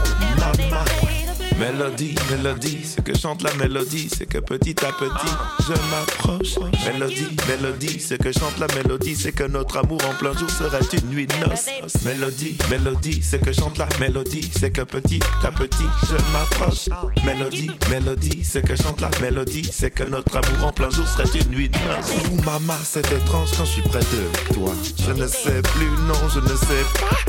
Mélodie, 1.59 2.15
mélodie, 2.31 2.79
ce 2.85 3.01
que 3.01 3.13
chante 3.17 3.43
la 3.43 3.53
mélodie, 3.55 4.07
c'est 4.09 4.25
que 4.25 4.37
petit 4.37 4.75
à 4.85 4.93
petit 4.93 5.33
je 5.67 5.73
m'approche. 5.91 6.57
Mélodie, 6.85 7.35
mélodie, 7.49 7.99
ce 7.99 8.13
que 8.13 8.31
chante 8.31 8.57
la 8.59 8.67
mélodie, 8.75 9.13
c'est 9.13 9.33
que 9.33 9.43
notre 9.43 9.75
amour 9.77 9.99
en 10.09 10.13
plein 10.13 10.31
jour 10.37 10.49
serait 10.49 10.79
une 10.93 11.09
nuit 11.09 11.27
de 11.27 11.35
noces. 11.45 11.67
Mélodie, 12.05 12.57
mélodie, 12.69 13.21
ce 13.21 13.35
que 13.35 13.51
chante 13.51 13.77
la 13.77 13.89
mélodie, 13.99 14.49
c'est 14.57 14.71
que 14.71 14.83
petit 14.83 15.19
à 15.43 15.51
petit 15.51 15.87
je 16.07 16.15
m'approche. 16.31 16.87
Mélodie, 17.25 17.71
mélodie, 17.89 18.45
ce 18.45 18.59
que 18.59 18.77
chante 18.77 19.01
la 19.01 19.09
mélodie, 19.21 19.69
c'est 19.69 19.91
que 19.91 20.03
notre 20.03 20.37
amour 20.37 20.67
en 20.67 20.71
plein 20.71 20.89
jour 20.89 21.07
serait 21.09 21.39
une 21.39 21.51
nuit 21.51 21.67
de 21.67 21.77
noces. 21.79 22.13
Ouh 22.31 22.41
maman, 22.45 22.77
c'est 22.85 23.05
étrange 23.11 23.49
quand 23.57 23.65
je 23.65 23.71
suis 23.71 23.81
près 23.81 23.99
de 23.99 24.53
toi. 24.53 24.71
Je 24.97 25.11
ne 25.11 25.27
sais 25.27 25.61
plus, 25.61 25.91
non, 26.07 26.29
je 26.33 26.39
ne 26.39 26.55
sais 26.55 26.85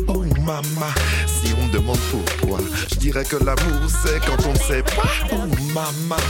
pas. 0.07 0.13
Ouh 0.13 0.25
maman, 0.45 0.95
si 1.27 1.53
on 1.61 1.67
me 1.67 1.73
demande 1.73 1.99
pourquoi, 2.13 2.61
je 2.91 2.95
dirais 2.95 3.25
que 3.25 3.37
l'amour 3.37 3.91
c'est 4.05 4.20
quand 4.27 4.47
on 4.47 4.53
ne 4.53 4.59
sait 4.59 4.83
pas. 4.83 5.03
Oh 5.33 5.47
maman, 5.75 6.25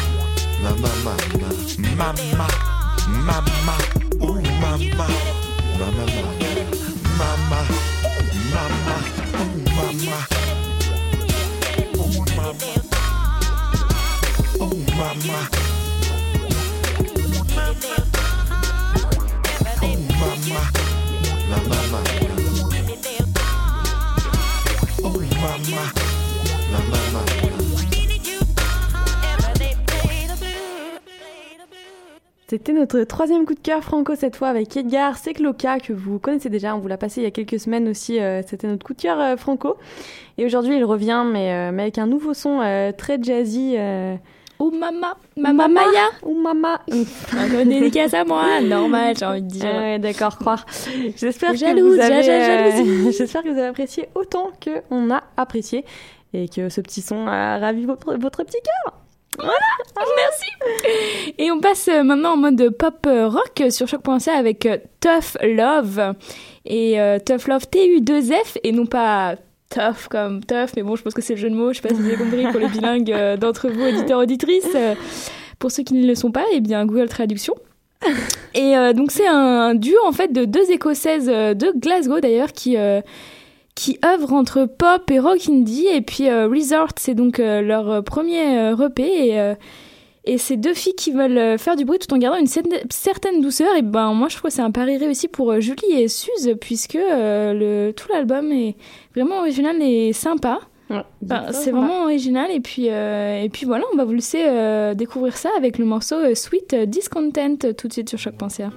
maman, 0.63 0.91
maman, 1.03 2.17
maman, 2.17 2.55
maman, 3.27 3.83
oh 4.21 4.35
maman, 4.61 4.81
maman, 5.79 6.09
maman, 7.19 7.67
maman, 8.51 9.05
oh 9.35 9.51
maman, 9.77 10.25
oh 11.99 12.11
maman, 12.37 12.75
oh 14.61 14.75
maman. 14.97 15.47
Oh 19.83 19.97
maman, 19.97 20.71
maman, 21.51 22.05
oh 25.03 25.19
maman, 25.21 25.71
maman. 27.13 27.40
C'était 32.51 32.73
notre 32.73 33.03
troisième 33.03 33.47
coup 33.47 33.55
de 33.55 33.61
cœur 33.61 33.85
franco 33.85 34.17
cette 34.17 34.35
fois 34.35 34.49
avec 34.49 34.77
Edgar 34.77 35.17
Secloca 35.17 35.79
que 35.79 35.93
vous 35.93 36.19
connaissez 36.19 36.49
déjà, 36.49 36.75
on 36.75 36.81
vous 36.81 36.89
l'a 36.89 36.97
passé 36.97 37.21
il 37.21 37.23
y 37.23 37.27
a 37.29 37.31
quelques 37.31 37.61
semaines 37.61 37.87
aussi, 37.87 38.19
euh, 38.19 38.43
c'était 38.45 38.67
notre 38.67 38.85
coup 38.85 38.93
de 38.93 39.01
cœur 39.01 39.21
euh, 39.21 39.37
franco. 39.37 39.77
Et 40.37 40.45
aujourd'hui 40.45 40.77
il 40.77 40.85
revient 40.85 41.23
mais, 41.25 41.53
euh, 41.53 41.71
mais 41.73 41.83
avec 41.83 41.99
un 41.99 42.09
nouveau 42.09 42.35
son 42.35 42.59
très 42.99 43.23
jazzy. 43.23 43.77
Ou 44.59 44.73
mama, 44.73 45.17
mama 45.37 45.69
Maya. 45.69 46.09
Ou 46.25 46.35
mama. 46.43 46.81
Dédicace 47.65 48.15
à 48.15 48.25
moi, 48.25 48.61
normal 48.61 49.15
j'ai 49.17 49.27
envie 49.27 49.43
de 49.43 49.47
dire. 49.47 49.71
Ah 49.73 49.79
ouais, 49.79 49.99
d'accord, 50.01 50.37
croire. 50.37 50.67
J'espère 51.15 51.53
que, 51.53 51.81
vous 51.81 52.01
avez, 52.01 53.13
j'espère 53.13 53.45
que 53.45 53.49
vous 53.49 53.59
avez 53.59 53.69
apprécié 53.69 54.09
autant 54.17 54.51
que 54.61 54.83
on 54.91 55.13
a 55.13 55.23
apprécié 55.37 55.85
et 56.35 56.49
que 56.49 56.69
ce 56.69 56.81
petit 56.81 57.01
son 57.01 57.29
a 57.29 57.59
ravi 57.59 57.85
votre, 57.85 58.17
votre 58.17 58.43
petit 58.43 58.59
cœur. 58.61 59.00
Voilà, 59.43 60.11
merci. 60.17 61.35
Et 61.39 61.51
on 61.51 61.61
passe 61.61 61.89
euh, 61.89 62.03
maintenant 62.03 62.35
en 62.35 62.37
mode 62.37 62.71
pop 62.71 63.07
euh, 63.07 63.29
rock 63.29 63.63
sur 63.71 63.89
choc.ca 63.89 64.33
avec 64.35 64.67
euh, 64.67 64.79
Tough 65.01 65.41
Love. 65.43 66.15
Et 66.67 66.99
Tough 67.25 67.49
Love 67.49 67.67
T-U-2-F 67.69 68.59
et 68.63 68.73
non 68.73 68.85
pas 68.85 69.37
tough 69.71 70.09
comme 70.11 70.45
tough, 70.45 70.71
mais 70.77 70.83
bon, 70.83 70.95
je 70.95 71.03
pense 71.03 71.15
que 71.15 71.23
c'est 71.23 71.35
le 71.35 71.41
jeu 71.41 71.49
de 71.49 71.55
mots. 71.55 71.73
Je 71.73 71.81
sais 71.81 71.89
pas 71.89 71.95
si 71.95 72.01
vous 72.01 72.07
avez 72.07 72.17
compris 72.17 72.47
pour 72.51 72.61
les 72.61 72.69
bilingues 72.69 73.39
d'entre 73.39 73.71
vous, 73.71 73.83
auditeurs, 73.83 74.19
auditrices. 74.19 74.77
Pour 75.59 75.71
ceux 75.71 75.83
qui 75.85 75.95
ne 75.95 76.07
le 76.07 76.15
sont 76.15 76.31
pas, 76.31 76.45
eh 76.53 76.61
bien, 76.61 76.85
Google 76.85 77.09
Traduction. 77.09 77.55
Et 78.55 78.75
donc 78.95 79.11
c'est 79.11 79.27
un, 79.27 79.75
duo 79.75 79.97
en 80.07 80.13
fait 80.13 80.33
de 80.33 80.45
deux 80.45 80.71
écossaises 80.71 81.27
de 81.27 81.79
Glasgow 81.79 82.21
d'ailleurs 82.21 82.53
qui 82.53 82.77
qui 83.75 83.99
œuvrent 84.05 84.33
entre 84.35 84.67
pop 84.67 85.11
et 85.11 85.19
rock 85.19 85.49
indie 85.49 85.87
et 85.87 86.01
puis 86.03 86.29
euh, 86.29 86.49
Resort 86.49 86.89
c'est 86.99 87.15
donc 87.15 87.41
euh, 87.41 87.63
leur 87.63 87.91
euh, 87.91 88.03
premier 88.03 88.73
EP 88.73 89.03
et 89.29 89.55
et 90.27 90.37
ces 90.37 90.59
deux 90.59 90.75
filles 90.75 90.95
qui 90.97 91.13
veulent 91.13 91.59
faire 91.59 91.77
du 91.77 91.87
bruit 91.87 91.99
tout 91.99 92.13
en 92.13 92.19
gardant 92.19 92.39
une 92.39 92.47
certaine- 92.47 93.41
douceur 93.41 93.75
et 93.75 93.81
ben 93.83 94.13
moi 94.13 94.29
je 94.29 94.37
trouve 94.37 94.51
que 94.51 94.55
c'est 94.55 94.61
un 94.61 94.71
pari 94.71 94.99
réussi 94.99 95.29
pour 95.29 95.59
Julie 95.61 95.93
et 95.97 96.09
Suze 96.09 96.57
puisque 96.61 96.97
euh, 96.97 97.55
le 97.55 97.93
tout 97.93 98.07
l'album 98.13 98.53
est 98.53 98.77
vraiment 99.15 99.39
original 99.39 99.81
et 99.81 100.13
sympa. 100.13 100.61
Ben, 101.23 101.47
c'est 101.53 101.71
vraiment 101.71 102.03
original 102.03 102.51
et 102.51 102.61
puis 102.61 102.89
euh, 102.91 103.43
et 103.43 103.49
puis 103.49 103.65
voilà 103.65 103.85
on 103.95 103.97
va 103.97 104.05
vous 104.05 104.13
laisser 104.13 104.43
euh, 104.45 104.93
découvrir 104.93 105.37
ça 105.39 105.49
avec 105.57 105.79
le 105.79 105.87
morceau 105.87 106.17
Sweet 106.35 106.75
Discontent 106.87 107.73
tout 107.79 107.89
de 107.89 107.93
suite 107.93 108.09
sur 108.11 108.19
choc.ca. 108.19 108.71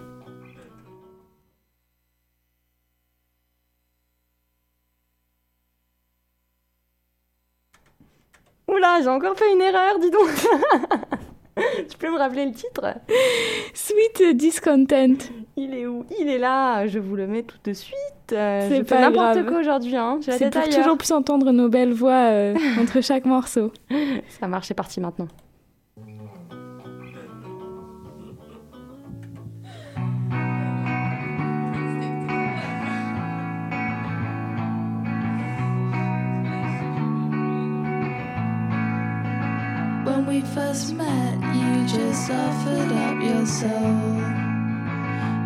Oula, 8.75 9.01
j'ai 9.01 9.09
encore 9.09 9.37
fait 9.37 9.51
une 9.53 9.61
erreur, 9.61 9.99
dis 9.99 10.09
donc. 10.09 10.29
tu 11.89 11.97
peux 11.97 12.11
me 12.11 12.17
rappeler 12.17 12.45
le 12.45 12.51
titre? 12.51 12.95
Sweet 13.73 14.35
Discontent. 14.35 15.29
Il 15.55 15.73
est 15.75 15.85
où? 15.85 16.05
Il 16.19 16.27
est 16.27 16.39
là, 16.39 16.87
je 16.87 16.99
vous 16.99 17.15
le 17.15 17.27
mets 17.27 17.43
tout 17.43 17.57
de 17.63 17.73
suite. 17.73 17.97
Euh, 18.31 18.67
C'est 18.69 18.83
pas 18.83 19.01
n'importe 19.01 19.45
quoi 19.45 19.59
aujourd'hui, 19.59 19.95
hein. 19.95 20.19
C'est 20.21 20.49
pour 20.51 20.61
ailleurs. 20.61 20.75
toujours 20.75 20.97
plus 20.97 21.11
entendre 21.11 21.51
nos 21.51 21.69
belles 21.69 21.93
voix 21.93 22.31
euh, 22.31 22.55
entre 22.81 23.01
chaque 23.01 23.25
morceau. 23.25 23.71
Ça 24.39 24.47
marche, 24.47 24.67
c'est 24.67 24.73
parti 24.73 24.99
maintenant. 24.99 25.27
We 40.33 40.41
first 40.41 40.95
met, 40.95 41.35
you 41.55 41.85
just 41.85 42.31
offered 42.31 42.91
up 42.91 43.21
your 43.21 43.45
soul. 43.45 44.17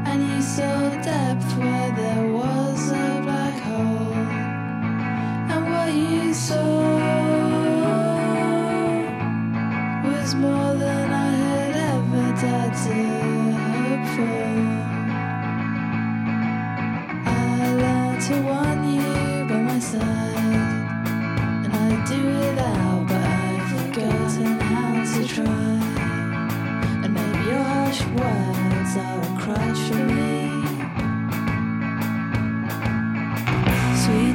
And 0.07 0.19
you 0.29 0.41
saw 0.41 0.89
depth 1.01 1.57
where 1.57 1.91
there 1.91 2.31
was 2.31 2.36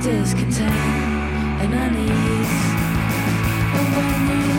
discontent 0.02 0.74
and 1.62 1.72
unease. 1.72 2.54
When 3.94 4.40
you 4.46 4.51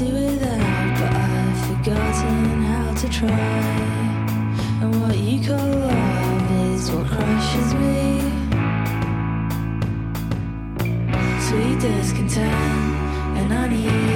do 0.00 0.14
without, 0.14 0.98
but 0.98 1.12
I've 1.12 1.58
forgotten 1.66 2.62
how 2.62 2.94
to 2.94 3.08
try. 3.10 3.28
And 4.80 5.02
what 5.02 5.16
you 5.18 5.46
call 5.46 5.58
love 5.58 6.50
is 6.72 6.90
what 6.90 7.06
crushes 7.06 7.74
me. 7.74 8.20
Sweet 11.46 11.80
discontent 11.80 12.96
and 13.36 13.52
unease. 13.52 14.09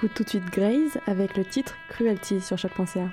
Écoute 0.00 0.14
tout 0.14 0.24
de 0.24 0.28
suite 0.30 0.50
Graze 0.50 0.98
avec 1.06 1.36
le 1.36 1.44
titre 1.44 1.76
Cruelty 1.90 2.40
sur 2.40 2.56
choc.ca. 2.56 3.10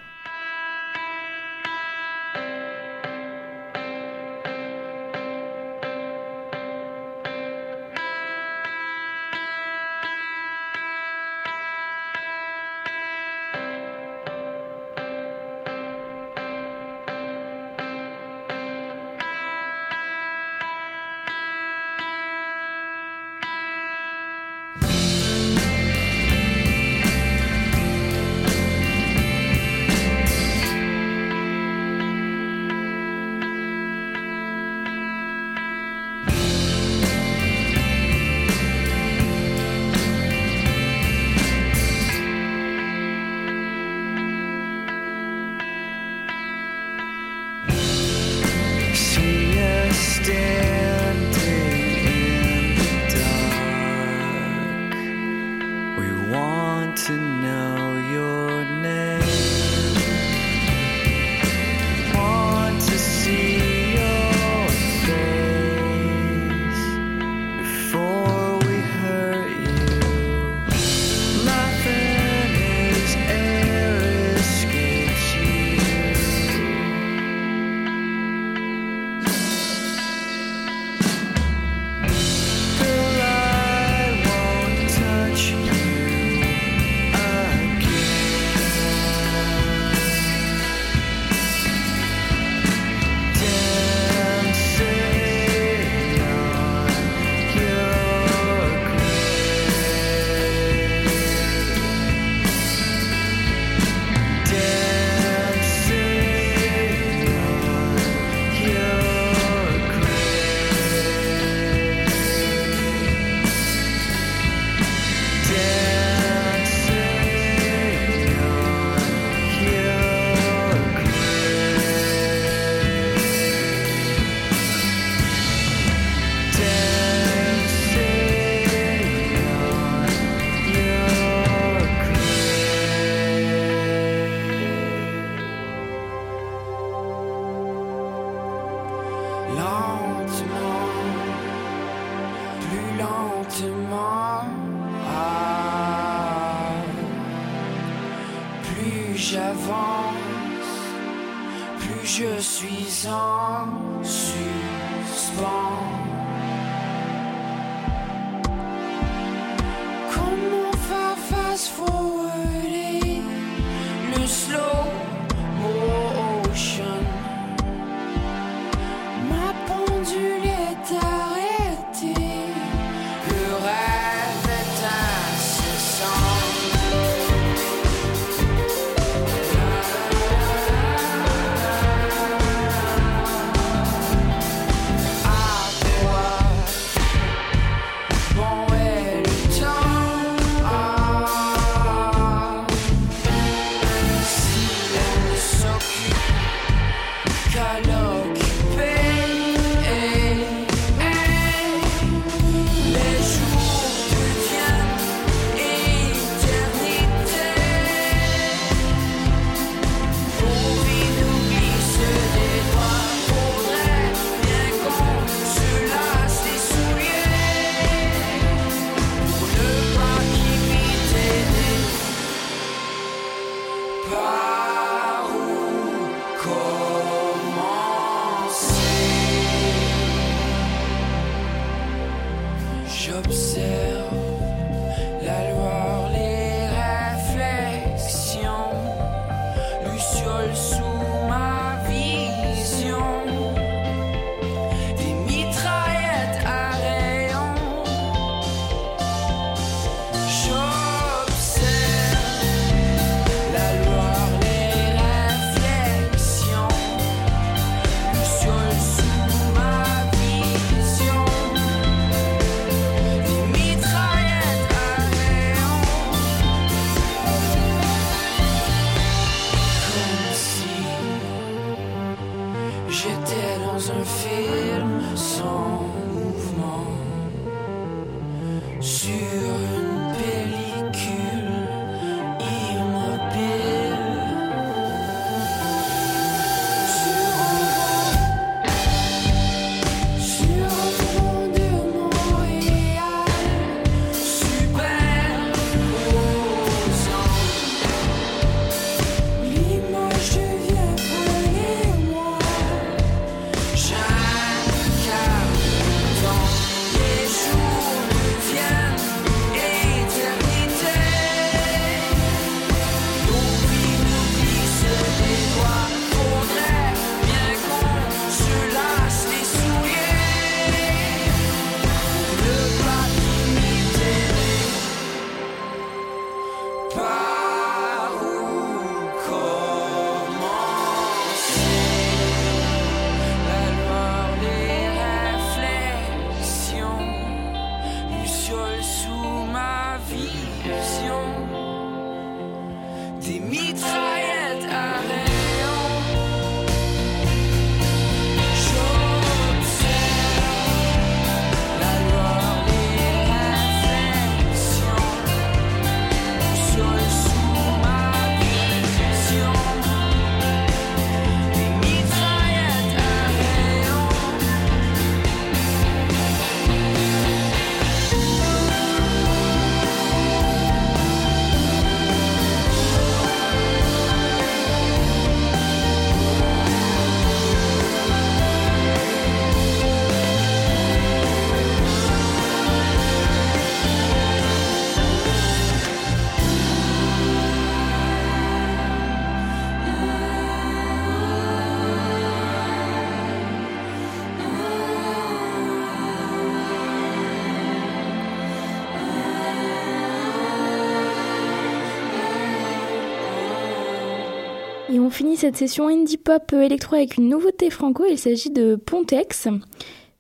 finit 405.18 405.36
cette 405.36 405.57
session 405.57 405.88
indie 405.88 406.18
pop 406.18 406.53
électro 406.53 406.95
avec 406.95 407.18
une 407.18 407.28
nouveauté 407.28 407.72
franco. 407.72 408.05
Il 408.07 408.20
s'agit 408.20 408.51
de 408.51 408.76
Pontex. 408.76 409.47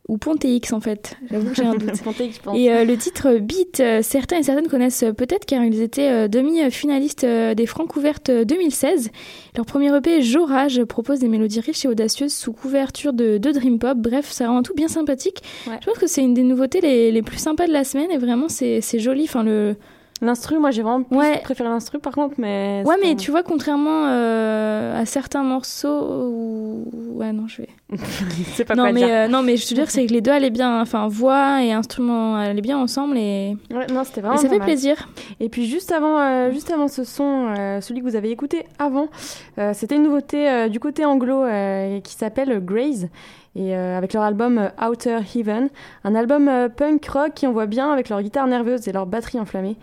Ou 0.07 0.17
Pontex 0.17 0.73
en 0.73 0.79
fait, 0.79 1.17
j'avoue 1.29 1.49
que 1.49 1.55
j'ai 1.55 1.65
un 1.65 1.75
doute. 1.75 2.01
Pontex. 2.01 2.39
Et 2.55 2.71
euh, 2.71 2.83
le 2.83 2.97
titre 2.97 3.37
Beat, 3.37 3.79
euh, 3.79 4.01
certains 4.01 4.39
et 4.39 4.43
certaines 4.43 4.69
connaissent 4.69 5.03
euh, 5.03 5.11
peut-être 5.11 5.45
car 5.45 5.63
ils 5.63 5.81
étaient 5.81 6.09
euh, 6.09 6.27
demi-finalistes 6.27 7.25
des 7.25 7.65
Francs 7.67 7.95
ouvertes 7.95 8.31
2016. 8.31 9.11
Leur 9.55 9.67
premier 9.67 9.95
EP, 9.95 10.23
Jorage, 10.23 10.83
propose 10.85 11.19
des 11.19 11.27
mélodies 11.27 11.59
riches 11.59 11.85
et 11.85 11.89
audacieuses 11.89 12.33
sous 12.33 12.53
couverture 12.53 13.13
de, 13.13 13.37
de 13.37 13.51
Dream 13.51 13.77
Pop. 13.77 13.99
Bref, 13.99 14.31
ça 14.31 14.47
rend 14.47 14.63
tout 14.63 14.73
bien 14.73 14.87
sympathique. 14.87 15.43
Je 15.65 15.85
pense 15.85 15.99
que 15.99 16.07
c'est 16.07 16.23
une 16.23 16.33
des 16.33 16.43
nouveautés 16.43 16.81
les, 16.81 17.11
les 17.11 17.21
plus 17.21 17.37
sympas 17.37 17.67
de 17.67 17.73
la 17.73 17.83
semaine 17.83 18.09
et 18.09 18.17
vraiment 18.17 18.47
c'est 18.49 18.81
joli. 18.97 19.25
Enfin, 19.25 19.43
le, 19.43 19.75
L'instru, 20.21 20.57
moi 20.57 20.71
j'ai 20.71 20.81
vraiment 20.81 21.03
plus 21.03 21.15
Ouais. 21.17 21.39
préféré 21.43 21.69
l'instru 21.69 21.99
par 21.99 22.13
contre, 22.13 22.35
mais. 22.39 22.81
Ouais, 22.85 22.95
mais 23.01 23.15
tu 23.15 23.29
vois, 23.29 23.43
contrairement 23.43 24.07
euh, 24.07 24.99
à 24.99 25.05
certains 25.05 25.43
morceaux 25.43 26.01
où... 26.01 26.87
Ouais, 27.13 27.31
non, 27.31 27.47
je 27.47 27.61
vais... 27.61 27.69
C'est 28.55 28.65
pas 28.65 28.73
non, 28.75 28.83
quoi 28.83 28.91
mais, 28.93 29.01
dire. 29.05 29.09
euh, 29.15 29.27
non, 29.27 29.43
mais 29.43 29.57
je 29.57 29.67
te 29.67 29.73
dire, 29.75 29.89
c'est 29.91 30.05
que 30.07 30.13
les 30.13 30.21
deux 30.21 30.31
allaient 30.31 30.49
bien. 30.49 30.81
Enfin, 30.81 31.07
voix 31.07 31.61
et 31.63 31.71
instrument 31.71 32.35
allaient 32.35 32.61
bien 32.61 32.77
ensemble 32.79 33.17
et... 33.17 33.55
Ouais, 33.71 33.85
non, 33.93 34.03
c'était 34.03 34.19
et 34.19 34.23
vraiment. 34.23 34.37
ça 34.37 34.43
pas 34.47 34.49
fait 34.53 34.57
mal. 34.59 34.67
plaisir. 34.67 35.07
Et 35.39 35.49
puis 35.49 35.65
juste 35.67 35.91
avant, 35.91 36.19
euh, 36.19 36.51
juste 36.51 36.71
avant 36.71 36.87
ce 36.87 37.03
son, 37.03 37.53
celui 37.81 37.99
que 38.01 38.05
vous 38.05 38.15
avez 38.15 38.31
écouté 38.31 38.65
avant, 38.79 39.07
c'était 39.73 39.95
une 39.95 40.03
nouveauté 40.03 40.67
du 40.69 40.79
côté 40.79 41.05
anglo 41.05 41.43
qui 42.03 42.13
s'appelle 42.15 42.59
Graze. 42.63 43.07
Et 43.57 43.75
euh, 43.75 43.97
avec 43.97 44.13
leur 44.13 44.21
album 44.23 44.59
euh, 44.59 44.87
Outer 44.87 45.17
Heaven, 45.35 45.69
un 46.03 46.15
album 46.15 46.47
euh, 46.47 46.69
punk 46.69 47.05
rock 47.07 47.31
qui 47.33 47.47
envoie 47.47 47.65
bien 47.65 47.91
avec 47.91 48.07
leur 48.09 48.21
guitare 48.21 48.45
nerveuse 48.47 48.87
et 48.87 48.91
leur 48.91 49.07
batterie 49.07 49.39
enflammée. 49.39 49.75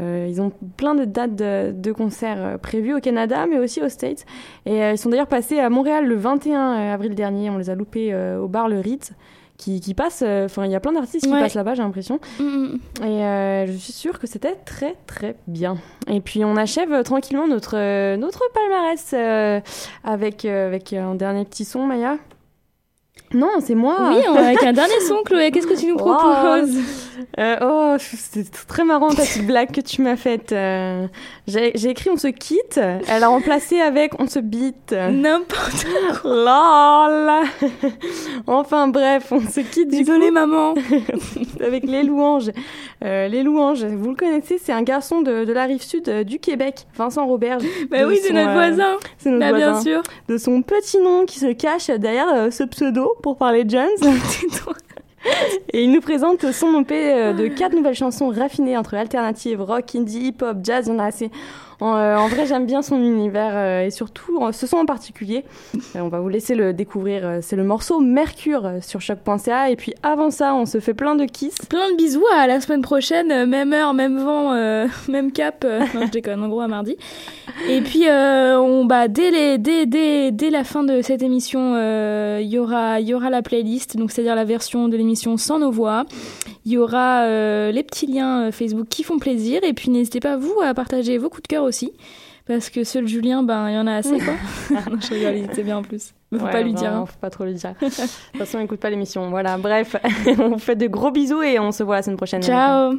Euh, 0.00 0.26
ils 0.28 0.40
ont 0.40 0.52
plein 0.76 0.94
de 0.94 1.04
dates 1.04 1.34
de, 1.34 1.72
de 1.74 1.92
concerts 1.92 2.38
euh, 2.38 2.58
prévues 2.58 2.94
au 2.94 3.00
Canada, 3.00 3.46
mais 3.48 3.58
aussi 3.58 3.80
aux 3.82 3.88
States. 3.88 4.24
Et 4.66 4.82
euh, 4.82 4.92
ils 4.92 4.98
sont 4.98 5.08
d'ailleurs 5.10 5.26
passés 5.26 5.58
à 5.60 5.70
Montréal 5.70 6.06
le 6.06 6.14
21 6.14 6.92
avril 6.92 7.14
dernier. 7.14 7.48
On 7.50 7.58
les 7.58 7.70
a 7.70 7.74
loupés 7.74 8.14
au 8.14 8.48
bar 8.48 8.68
Le 8.68 8.80
Ritz, 8.80 9.12
qui, 9.56 9.80
qui 9.80 9.94
passe. 9.94 10.22
Enfin, 10.22 10.64
il 10.66 10.70
y 10.70 10.74
a 10.74 10.80
plein 10.80 10.92
d'artistes 10.92 11.24
qui 11.24 11.30
passent 11.30 11.54
là-bas, 11.54 11.74
j'ai 11.74 11.82
l'impression. 11.82 12.20
Mm, 12.40 12.74
Et 13.02 13.24
euh, 13.24 13.66
je 13.66 13.72
suis 13.72 13.92
sûre 13.92 14.18
que 14.18 14.26
c'était 14.26 14.56
très 14.64 14.96
très 15.06 15.36
bien. 15.46 15.76
Et 16.06 16.20
puis 16.20 16.44
on 16.44 16.56
achève 16.56 17.02
tranquillement 17.02 17.46
notre, 17.46 18.16
notre 18.16 18.42
palmarès 18.52 19.62
avec, 20.04 20.44
avec 20.44 20.92
un 20.92 21.14
dernier 21.14 21.44
petit 21.44 21.64
son, 21.64 21.86
Maya. 21.86 22.16
Non, 23.34 23.48
c'est 23.60 23.74
moi. 23.74 23.96
Oui, 24.10 24.22
on- 24.28 24.34
avec 24.34 24.62
un 24.62 24.72
dernier 24.72 25.00
son, 25.06 25.22
Chloé. 25.24 25.50
Qu'est-ce 25.50 25.66
que 25.66 25.78
tu 25.78 25.86
nous 25.86 25.96
Wow. 25.98 26.66
Euh, 27.38 27.56
oh, 27.62 27.96
c'est 27.98 28.50
très 28.66 28.84
marrant 28.84 29.10
ta 29.10 29.22
petite 29.22 29.46
blague 29.46 29.70
que 29.72 29.80
tu 29.80 30.02
m'as 30.02 30.16
faite. 30.16 30.52
Euh, 30.52 31.06
J'ai 31.46 31.88
écrit 31.88 32.10
on 32.10 32.16
se 32.16 32.28
quitte. 32.28 32.78
Elle 33.08 33.22
a 33.24 33.28
remplacé 33.28 33.80
avec 33.80 34.12
on 34.20 34.26
se 34.26 34.38
bite. 34.38 34.92
N'importe 34.92 35.86
quoi. 36.22 37.08
Lol. 37.10 37.30
enfin 38.46 38.88
bref, 38.88 39.32
on 39.32 39.40
se 39.40 39.60
quitte. 39.60 39.88
Désolée, 39.88 40.30
maman. 40.30 40.74
avec 41.60 41.84
les 41.84 42.02
louanges. 42.02 42.50
Euh, 43.04 43.28
les 43.28 43.42
louanges, 43.42 43.84
vous 43.84 44.10
le 44.10 44.16
connaissez, 44.16 44.58
c'est 44.62 44.72
un 44.72 44.82
garçon 44.82 45.22
de, 45.22 45.44
de 45.44 45.52
la 45.52 45.64
rive 45.64 45.82
sud 45.82 46.08
du 46.24 46.38
Québec, 46.38 46.86
Vincent 46.96 47.26
Roberge. 47.26 47.64
Bah 47.90 47.98
oui, 48.06 48.18
c'est 48.22 48.32
notre 48.32 48.52
voisin. 48.52 48.96
C'est 49.18 49.30
notre 49.30 49.40
Bah, 49.52 49.56
bien 49.56 49.70
voisin. 49.72 49.82
sûr. 49.82 50.02
De 50.28 50.38
son 50.38 50.62
petit 50.62 50.98
nom 50.98 51.24
qui 51.26 51.38
se 51.40 51.52
cache 51.52 51.88
derrière 51.88 52.52
ce 52.52 52.62
pseudo 52.64 53.14
pour 53.22 53.36
parler 53.36 53.64
de 53.64 53.70
Jones. 53.70 53.88
Et 55.72 55.84
il 55.84 55.90
nous 55.90 56.00
présente 56.00 56.50
son 56.52 56.80
EP 56.80 57.12
euh, 57.12 57.32
de 57.32 57.48
quatre 57.48 57.74
nouvelles 57.74 57.94
chansons 57.94 58.28
raffinées 58.30 58.76
entre 58.76 58.94
alternative, 58.94 59.60
rock, 59.60 59.94
indie, 59.94 60.28
hip-hop, 60.28 60.58
jazz. 60.62 60.90
En 60.90 60.98
a 60.98 61.04
assez. 61.04 61.30
En, 61.82 61.96
euh, 61.96 62.16
en 62.16 62.28
vrai, 62.28 62.46
j'aime 62.46 62.64
bien 62.64 62.80
son 62.80 63.00
univers 63.02 63.50
euh, 63.54 63.86
et 63.86 63.90
surtout 63.90 64.40
ce 64.52 64.68
son 64.68 64.76
en 64.76 64.86
particulier. 64.86 65.44
Euh, 65.96 66.00
on 66.00 66.08
va 66.08 66.20
vous 66.20 66.28
laisser 66.28 66.54
le 66.54 66.72
découvrir. 66.72 67.40
C'est 67.42 67.56
le 67.56 67.64
morceau 67.64 67.98
Mercure 67.98 68.74
sur 68.80 69.00
choc.ca. 69.00 69.68
Et 69.68 69.74
puis 69.74 69.92
avant 70.04 70.30
ça, 70.30 70.54
on 70.54 70.64
se 70.64 70.78
fait 70.78 70.94
plein 70.94 71.16
de 71.16 71.24
kiss. 71.24 71.56
Plein 71.68 71.90
de 71.90 71.96
bisous 71.96 72.22
à 72.36 72.46
la 72.46 72.60
semaine 72.60 72.82
prochaine, 72.82 73.46
même 73.46 73.72
heure, 73.72 73.94
même 73.94 74.16
vent, 74.20 74.52
même 75.08 75.32
cap. 75.32 75.64
non, 75.94 76.06
je 76.06 76.10
déconne, 76.10 76.44
en 76.44 76.48
gros 76.48 76.60
à 76.60 76.68
mardi. 76.68 76.96
Et 77.68 77.80
puis, 77.80 78.04
on, 78.08 78.84
bah, 78.84 79.08
dès, 79.08 79.58
la 80.50 80.62
fin 80.62 80.84
de 80.84 81.02
cette 81.02 81.22
émission, 81.22 81.76
il 82.38 82.46
y 82.46 82.58
aura, 82.60 83.00
la 83.00 83.42
playlist, 83.42 83.96
donc 83.96 84.12
c'est-à-dire 84.12 84.36
la 84.36 84.44
version 84.44 84.86
de 84.86 84.96
l'émission 84.96 85.36
sans 85.36 85.58
nos 85.58 85.72
voix. 85.72 86.04
Il 86.64 86.70
y 86.70 86.78
aura 86.78 87.26
les 87.72 87.82
petits 87.82 88.06
liens 88.06 88.52
Facebook 88.52 88.86
qui 88.88 89.02
font 89.02 89.18
plaisir. 89.18 89.64
Et 89.64 89.72
puis, 89.72 89.90
n'hésitez 89.90 90.20
pas, 90.20 90.36
vous, 90.36 90.54
à 90.62 90.74
partager 90.74 91.18
vos 91.18 91.28
coups 91.28 91.42
de 91.42 91.48
cœur 91.48 91.64
aussi. 91.64 91.71
Parce 92.46 92.70
que 92.70 92.82
seul 92.84 93.06
Julien, 93.06 93.42
ben, 93.44 93.68
il 93.70 93.74
y 93.74 93.78
en 93.78 93.86
a 93.86 93.94
assez, 93.94 94.18
quoi. 94.18 94.34
non, 94.90 94.98
je 95.00 95.14
rigole, 95.14 95.36
il 95.36 95.44
était 95.44 95.62
bien 95.62 95.78
en 95.78 95.82
plus. 95.82 96.12
Mais 96.30 96.38
faut 96.38 96.46
Ouais, 96.46 96.50
pas 96.50 96.62
lui 96.62 96.72
dire. 96.74 96.88
vraiment, 96.88 97.02
hein. 97.04 97.06
Faut 97.06 97.18
pas 97.20 97.30
trop 97.30 97.44
lui 97.44 97.54
dire. 97.54 97.74
de 97.80 97.86
toute 97.86 98.38
façon, 98.38 98.58
il 98.58 98.64
écoute 98.64 98.80
pas 98.80 98.90
l'émission. 98.90 99.30
Voilà, 99.30 99.58
bref, 99.58 99.94
on 100.38 100.48
vous 100.50 100.58
fait 100.58 100.74
de 100.76 100.88
gros 100.88 101.10
bisous 101.12 101.42
et 101.42 101.58
on 101.60 101.70
se 101.70 101.82
voit 101.84 101.96
la 101.96 102.02
semaine 102.02 102.16
prochaine. 102.16 102.42
Ciao 102.42 102.94